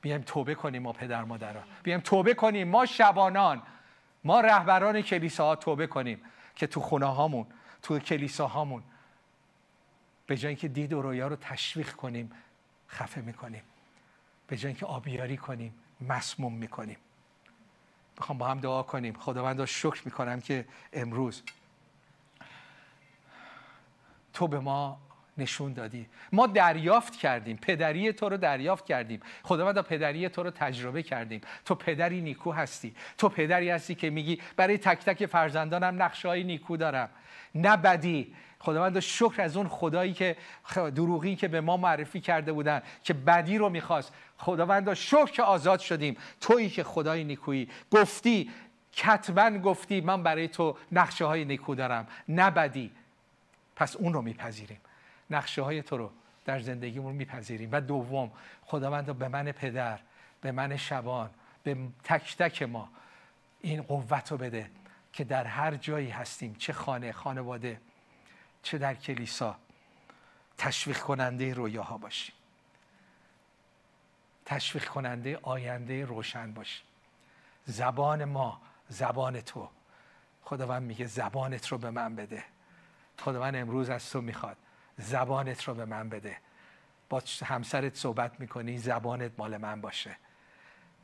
بیایم 0.00 0.22
توبه 0.22 0.54
کنیم 0.54 0.82
ما 0.82 0.92
پدر 0.92 1.24
مادرها 1.24 1.62
بیایم 1.82 2.00
توبه 2.00 2.34
کنیم 2.34 2.68
ما 2.68 2.86
شبانان. 2.86 3.62
ما 4.24 4.40
رهبران 4.40 5.02
کلیساها 5.02 5.56
توبه 5.56 5.86
کنیم 5.86 6.22
که 6.56 6.66
تو 6.66 6.80
خونه 6.80 7.06
هامون 7.06 7.46
تو 7.82 7.98
کلیسا 7.98 8.46
هامون 8.46 8.82
به 10.26 10.36
جای 10.36 10.48
اینکه 10.48 10.68
دید 10.68 10.92
و 10.92 11.02
رویا 11.02 11.28
رو 11.28 11.36
تشویق 11.36 11.92
کنیم 11.92 12.32
خفه 12.88 13.20
می‌کنیم. 13.20 13.62
به 14.46 14.56
جای 14.56 14.68
اینکه 14.68 14.86
آبیاری 14.86 15.36
کنیم 15.36 15.74
مسموم 16.00 16.52
می‌کنیم. 16.52 16.96
می‌خوام 18.18 18.38
با 18.38 18.46
هم 18.46 18.60
دعا 18.60 18.82
کنیم. 18.82 19.14
خداوند 19.14 19.64
شکر 19.64 20.02
می‌کنم 20.04 20.40
که 20.40 20.64
امروز 20.92 21.42
تو 24.32 24.48
به 24.48 24.58
ما 24.58 24.98
نشون 25.38 25.72
دادی. 25.72 26.06
ما 26.32 26.46
دریافت 26.46 27.16
کردیم. 27.16 27.56
پدری 27.56 28.12
تو 28.12 28.28
رو 28.28 28.36
دریافت 28.36 28.86
کردیم. 28.86 29.20
خداوند 29.42 29.80
پدری 29.80 30.28
تو 30.28 30.42
رو 30.42 30.50
تجربه 30.50 31.02
کردیم. 31.02 31.40
تو 31.64 31.74
پدری 31.74 32.20
نیکو 32.20 32.52
هستی. 32.52 32.94
تو 33.18 33.28
پدری 33.28 33.70
هستی 33.70 33.94
که 33.94 34.10
میگی 34.10 34.40
برای 34.56 34.78
تک 34.78 35.04
تک 35.04 35.26
فرزندانم 35.26 36.02
نقشه 36.02 36.28
های 36.28 36.44
نیکو 36.44 36.76
دارم. 36.76 37.08
نه 37.54 37.76
بدی 37.76 38.34
خداوند 38.66 39.00
شکر 39.00 39.42
از 39.42 39.56
اون 39.56 39.68
خدایی 39.68 40.12
که 40.12 40.36
دروغی 40.74 41.36
که 41.36 41.48
به 41.48 41.60
ما 41.60 41.76
معرفی 41.76 42.20
کرده 42.20 42.52
بودن 42.52 42.82
که 43.02 43.14
بدی 43.14 43.58
رو 43.58 43.68
می‌خواست. 43.68 44.12
خداوند 44.38 44.94
شکر 44.94 45.30
که 45.30 45.42
آزاد 45.42 45.80
شدیم. 45.80 46.16
تویی 46.40 46.70
که 46.70 46.84
خدای 46.84 47.24
نیکویی. 47.24 47.68
گفتی 47.90 48.50
کتبا 48.92 49.50
گفتی 49.50 50.00
من 50.00 50.22
برای 50.22 50.48
تو 50.48 50.76
نقشه 50.92 51.24
های 51.24 51.44
نیکو 51.44 51.74
دارم. 51.74 52.06
نه 52.28 52.50
بدی. 52.50 52.90
پس 53.76 53.96
اون 53.96 54.12
رو 54.12 54.22
میپذیریم. 54.22 54.80
نقشه 55.30 55.62
های 55.62 55.82
تو 55.82 55.96
رو 55.96 56.10
در 56.44 56.60
زندگیمون 56.60 57.14
میپذیریم. 57.14 57.68
و 57.72 57.80
دوم 57.80 58.30
خداوند 58.64 59.18
به 59.18 59.28
من 59.28 59.52
پدر 59.52 59.98
به 60.40 60.52
من 60.52 60.76
شبان 60.76 61.30
به 61.62 61.76
تک 62.04 62.36
تک 62.36 62.62
ما 62.62 62.88
این 63.60 63.82
قوت 63.82 64.32
رو 64.32 64.38
بده 64.38 64.70
که 65.12 65.24
در 65.24 65.44
هر 65.44 65.74
جایی 65.74 66.10
هستیم 66.10 66.56
چه 66.58 66.72
خانه 66.72 67.12
خانواده 67.12 67.80
چه 68.66 68.78
در 68.78 68.94
کلیسا 68.94 69.56
تشویق 70.58 70.98
کننده 70.98 71.54
رویاها 71.54 71.98
باشیم 71.98 72.34
تشویق 74.44 74.84
کننده 74.88 75.38
آینده 75.42 76.04
روشن 76.04 76.52
باشیم 76.52 76.86
زبان 77.64 78.24
ما 78.24 78.60
زبان 78.88 79.40
تو. 79.40 79.68
خداوند 80.42 80.82
میگه 80.82 81.06
زبانت 81.06 81.68
رو 81.68 81.78
به 81.78 81.90
من 81.90 82.16
بده. 82.16 82.44
خداوند 83.18 83.56
امروز 83.56 83.90
از 83.90 84.10
تو 84.10 84.20
می‌خواد. 84.20 84.56
زبانت 84.98 85.64
رو 85.64 85.74
به 85.74 85.84
من 85.84 86.08
بده. 86.08 86.38
با 87.08 87.22
همسرت 87.44 87.94
صحبت 87.94 88.40
می‌کنی 88.40 88.78
زبانت 88.78 89.32
مال 89.38 89.56
من 89.56 89.80
باشه. 89.80 90.16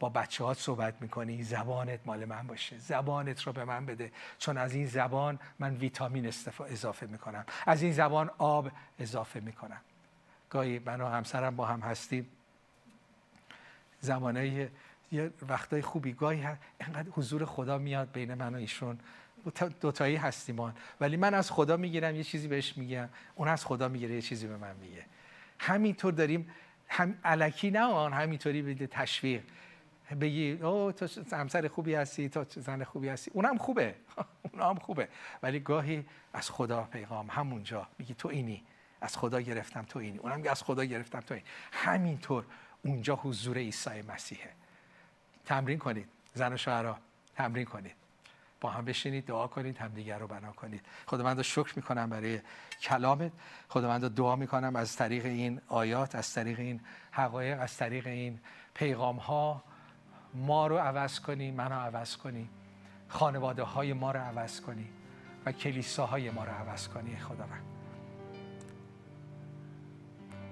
با 0.02 0.08
بچه 0.08 0.44
ها 0.44 0.54
صحبت 0.54 0.94
می‌کنی 1.02 1.42
زبانت 1.42 2.00
مال 2.06 2.24
من 2.24 2.46
باشه 2.46 2.78
زبانت 2.78 3.42
رو 3.42 3.52
به 3.52 3.64
من 3.64 3.86
بده. 3.86 4.12
چون 4.38 4.58
از 4.58 4.74
این 4.74 4.86
زبان 4.86 5.38
من 5.58 5.74
ویتامین 5.76 6.32
اضافه 6.70 7.06
می‌کنم. 7.06 7.44
از 7.66 7.82
این 7.82 7.92
زبان 7.92 8.30
آب 8.38 8.70
اضافه 8.98 9.40
می‌کنم. 9.40 9.80
گاهی 10.50 10.78
من 10.78 11.00
و 11.00 11.06
همسرم 11.06 11.56
با 11.56 11.66
هم 11.66 11.80
هستیم. 11.80 12.28
زمانه 14.00 14.70
یه 15.12 15.30
وقتای 15.48 15.82
خوبی. 15.82 16.12
گاهی 16.12 16.46
اینقدر 16.80 17.10
حضور 17.10 17.44
خدا 17.44 17.78
میاد 17.78 18.12
بین 18.12 18.34
من 18.34 18.54
و 18.54 18.58
ایشون. 18.58 18.98
دوتایی 19.80 20.16
هستیم 20.16 20.72
ولی 21.00 21.16
من 21.16 21.34
از 21.34 21.50
خدا 21.50 21.76
می‌گیرم 21.76 22.16
یه 22.16 22.24
چیزی 22.24 22.48
بهش 22.48 22.76
میگم. 22.76 23.08
اون 23.34 23.48
از 23.48 23.64
خدا 23.64 23.88
می‌گیره 23.88 24.14
یه 24.14 24.22
چیزی 24.22 24.46
به 24.46 24.56
من 24.56 24.76
میگه. 24.76 25.04
همینطور 25.58 26.12
داریم 26.12 26.50
هم 26.88 27.18
علکی 27.24 27.70
نه 27.70 27.80
آن 27.80 28.12
همینطوری 28.12 28.62
بده 28.62 28.86
تشویق. 28.86 29.42
بگی 30.20 30.52
او 30.52 30.92
تو 30.92 31.08
همسر 31.36 31.68
خوبی 31.68 31.94
هستی 31.94 32.28
تو 32.28 32.44
زن 32.48 32.84
خوبی 32.84 33.08
هستی. 33.08 33.30
اونم 33.34 33.58
خوبه. 33.58 33.94
اونم 34.52 34.74
خوبه. 34.74 35.08
ولی 35.42 35.60
گاهی 35.60 36.06
از 36.32 36.50
خدا 36.50 36.82
پیغام 36.82 37.26
همونجا 37.30 37.88
میگی 37.98 38.14
تو 38.14 38.28
اینی. 38.28 38.64
از 39.00 39.16
خدا 39.16 39.40
گرفتم 39.40 39.82
تو 39.82 39.98
اینی. 39.98 40.18
اونم 40.18 40.42
از 40.50 40.62
خدا 40.62 40.84
گرفتم 40.84 41.20
تو 41.20 41.34
این 41.34 41.42
همینطور 41.72 42.44
اونجا 42.84 43.16
حضور 43.16 43.56
عیسی 43.56 44.02
مسیحه. 44.08 44.50
تمرین 45.44 45.78
کنید 45.78 46.08
زن 46.34 46.52
و 46.52 46.56
شوهرها 46.56 46.98
تمرین 47.36 47.64
کنید. 47.64 47.94
با 48.60 48.70
هم 48.70 48.84
بشینید 48.84 49.26
دعا 49.26 49.46
کنید 49.46 49.78
همدیگر 49.78 50.18
رو 50.18 50.26
بنا 50.26 50.52
کنید. 50.52 50.86
خداوند 51.06 51.42
شکر 51.42 51.72
می‌کنم 51.76 52.10
برای 52.10 52.40
کلامت. 52.82 53.32
خداوند 53.68 54.14
دعا 54.14 54.36
می‌کنم 54.36 54.76
از 54.76 54.96
طریق 54.96 55.26
این 55.26 55.60
آیات 55.68 56.14
از 56.14 56.32
طریق 56.32 56.58
این 56.58 56.80
حقایق 57.10 57.60
از 57.60 57.76
طریق 57.76 58.06
این 58.06 58.40
پیغام 58.74 59.16
ها 59.16 59.64
ما 60.34 60.66
رو 60.66 60.78
عوض 60.78 61.20
کنی 61.20 61.50
منو 61.50 61.74
عوض 61.74 62.16
کنی. 62.16 62.48
خانواده 63.08 63.62
های 63.62 63.92
ما 63.92 64.10
رو 64.10 64.20
عوض 64.20 64.60
کنی 64.60 64.88
و 65.46 65.52
کلیساهای 65.52 66.30
ما 66.30 66.44
رو 66.44 66.50
عوض 66.50 66.88
کنی 66.88 67.16
خداوند. 67.16 67.62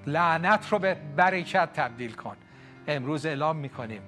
لعنت 0.06 0.68
رو 0.72 0.78
به 0.78 0.94
برکت 1.16 1.72
تبدیل 1.72 2.12
کن. 2.12 2.36
امروز 2.86 3.26
اعلام 3.26 3.56
می‌کنیم. 3.56 4.02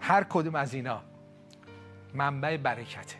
هر 0.00 0.24
کدوم 0.24 0.54
از 0.54 0.74
اینا 0.74 1.02
منبع 2.14 2.56
برکته. 2.56 3.16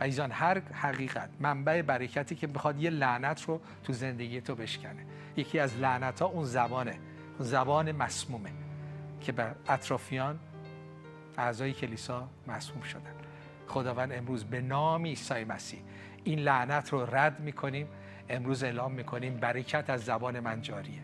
عزیزان 0.00 0.32
هر 0.32 0.60
حقیقت 0.60 1.30
منبع 1.40 1.82
برکتی 1.82 2.34
که 2.34 2.46
بخواد 2.46 2.82
یه 2.82 2.90
لعنت 2.90 3.42
رو 3.42 3.60
تو 3.84 3.92
زندگی 3.92 4.40
تو 4.40 4.54
بشکنه. 4.54 5.06
یکی 5.36 5.58
از 5.58 5.76
لعنت 5.76 6.22
ها 6.22 6.28
اون 6.28 6.44
زبانه. 6.44 6.98
اون 7.38 7.48
زبان 7.48 7.92
مسمومه. 7.92 8.59
که 9.20 9.32
به 9.32 9.54
اطرافیان 9.68 10.38
اعضای 11.38 11.72
کلیسا 11.72 12.28
مسموم 12.46 12.82
شدن. 12.82 13.14
خداوند 13.68 14.12
امروز 14.12 14.44
به 14.44 14.60
نام 14.60 15.04
عیسی 15.04 15.44
مسیح 15.44 15.80
این 16.24 16.38
لعنت 16.38 16.92
رو 16.92 17.14
رد 17.14 17.40
می‌کنیم. 17.40 17.88
امروز 18.28 18.64
اعلام 18.64 18.92
می‌کنیم 18.92 19.36
برکت 19.36 19.90
از 19.90 20.04
زبان 20.04 20.40
من 20.40 20.62
جاریه. 20.62 21.02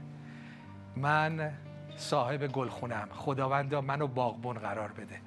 من 0.97 1.53
صاحب 1.97 2.47
گلخونم. 2.47 3.09
خداوند 3.13 3.75
منو 3.75 4.07
باغبون 4.07 4.59
قرار 4.59 4.93
بده. 4.93 5.21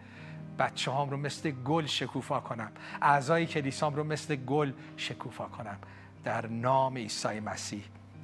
بچه 0.59 0.91
هام 0.91 1.09
رو 1.09 1.17
مثل 1.17 1.51
گل 1.51 1.85
شکوفا 1.85 2.39
کنم. 2.39 2.71
اعضای 3.01 3.45
کلیسام 3.45 3.95
رو 3.95 4.03
مثل 4.03 4.35
گل 4.35 4.71
شکوفا 4.97 5.45
کنم. 5.45 5.77
در 6.23 6.47
نام 6.47 6.97
عیسی 6.97 7.39
مسیح. 7.39 7.83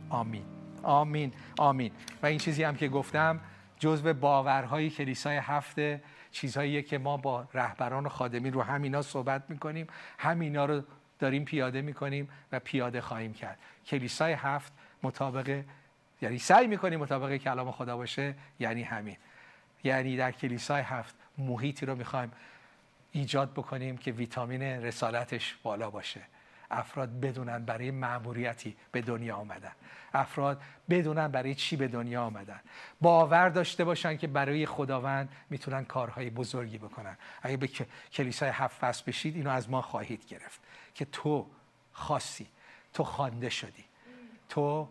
آمین. 0.10 0.46
آمین. 0.84 1.34
آمین. 1.58 1.92
و 2.24 2.26
این 2.26 2.38
چیزی 2.38 2.64
هم 2.64 2.76
که 2.76 2.88
گفتم 2.88 3.40
جزو 3.80 4.14
باورهای 4.14 4.90
کلیسای 4.90 5.38
هفته 5.38 6.02
چیزهایی 6.32 6.84
که 6.84 6.98
ما 6.98 7.18
با 7.18 7.48
رهبران 7.54 8.06
و 8.06 8.10
خادمین 8.10 8.54
رو 8.54 8.62
همینا 8.62 9.02
صحبت 9.02 9.44
می‌کنیم 9.50 9.88
همینا 10.18 10.66
رو 10.66 10.84
داریم 11.20 11.46
پیاده 11.46 11.82
می‌کنیم 11.82 12.30
و 12.52 12.60
پیاده 12.60 13.02
خواهیم 13.02 13.34
کرد. 13.34 13.60
کلیسای 13.86 14.34
هفت 14.34 14.74
مطابق 15.04 15.64
یعنی 16.22 16.38
سعی 16.38 16.68
می‌کنیم 16.68 17.00
مطابق 17.00 17.38
کلام 17.38 17.72
خدا 17.72 17.98
باشه 17.98 18.36
یعنی 18.60 18.84
همین. 18.84 19.18
یعنی 19.84 20.18
در 20.18 20.32
کلیسای 20.32 20.82
هفت 20.82 21.16
محیطی 21.38 21.86
رو 21.86 21.96
می‌خوایم 21.96 22.32
ایجاد 23.12 23.52
بکنیم 23.52 23.98
که 23.98 24.12
ویتامین 24.12 24.62
رسالتش 24.62 25.56
بالا 25.64 25.90
باشه. 25.90 26.22
افراد 26.76 27.20
بدونن 27.20 27.66
برای 27.66 27.92
معموریتی 27.92 28.76
به 28.92 29.02
دنیا 29.02 29.36
آمدن. 29.36 29.72
افراد 30.14 30.62
بدونن 30.90 31.28
برای 31.28 31.56
چی 31.56 31.76
به 31.76 31.88
دنیا 31.88 32.24
آمدن. 32.24 32.60
باور 33.02 33.50
داشته 33.50 33.84
باشن 33.84 34.18
که 34.18 34.28
برای 34.28 34.66
خداوند 34.66 35.30
می‌تونن 35.50 35.86
کارهای 35.86 36.30
بزرگی 36.30 36.78
بکنن. 36.78 37.18
اگه 37.42 37.58
به 37.58 37.70
کلیسای 38.12 38.50
هفت 38.50 38.80
فصل 38.80 39.04
بشید 39.08 39.36
اینو 39.36 39.50
از 39.50 39.70
ما 39.70 39.82
خواهید 39.82 40.26
گرفت 40.28 40.62
که 40.94 41.06
تو 41.06 41.48
خاصی 41.92 42.48
تو 42.94 43.04
خوانده 43.04 43.50
شدی. 43.50 43.86
تو 44.50 44.88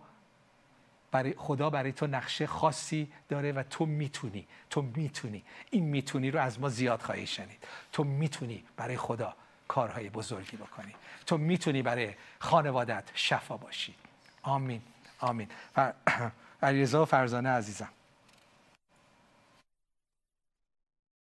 برای 1.10 1.34
خدا 1.36 1.70
برای 1.70 1.92
تو 1.92 2.06
نقشه 2.06 2.46
خاصی 2.46 3.12
داره 3.28 3.52
و 3.52 3.62
تو 3.62 3.86
می‌تونی 3.86 4.46
تو 4.70 4.82
می‌تونی. 4.82 5.44
این 5.70 5.84
می‌تونی 5.84 6.30
رو 6.30 6.40
از 6.40 6.60
ما 6.60 6.68
زیاد 6.68 7.02
خواهی 7.02 7.26
شنید. 7.26 7.64
تو 7.92 8.04
می‌تونی 8.04 8.64
برای 8.76 8.96
خدا 8.96 9.36
کارهای 9.68 10.10
بزرگی 10.10 10.56
بکنی. 10.56 10.94
تو 11.26 11.38
می‌تونی 11.38 11.82
برای 11.82 12.14
خانوادت 12.38 13.04
شفا 13.14 13.56
باشی. 13.56 13.94
آمین. 14.42 14.82
آمین. 15.20 15.48
و 15.76 15.92
علیرضا 16.62 17.04
فرزانه 17.04 17.48
عزیزم. 17.48 17.88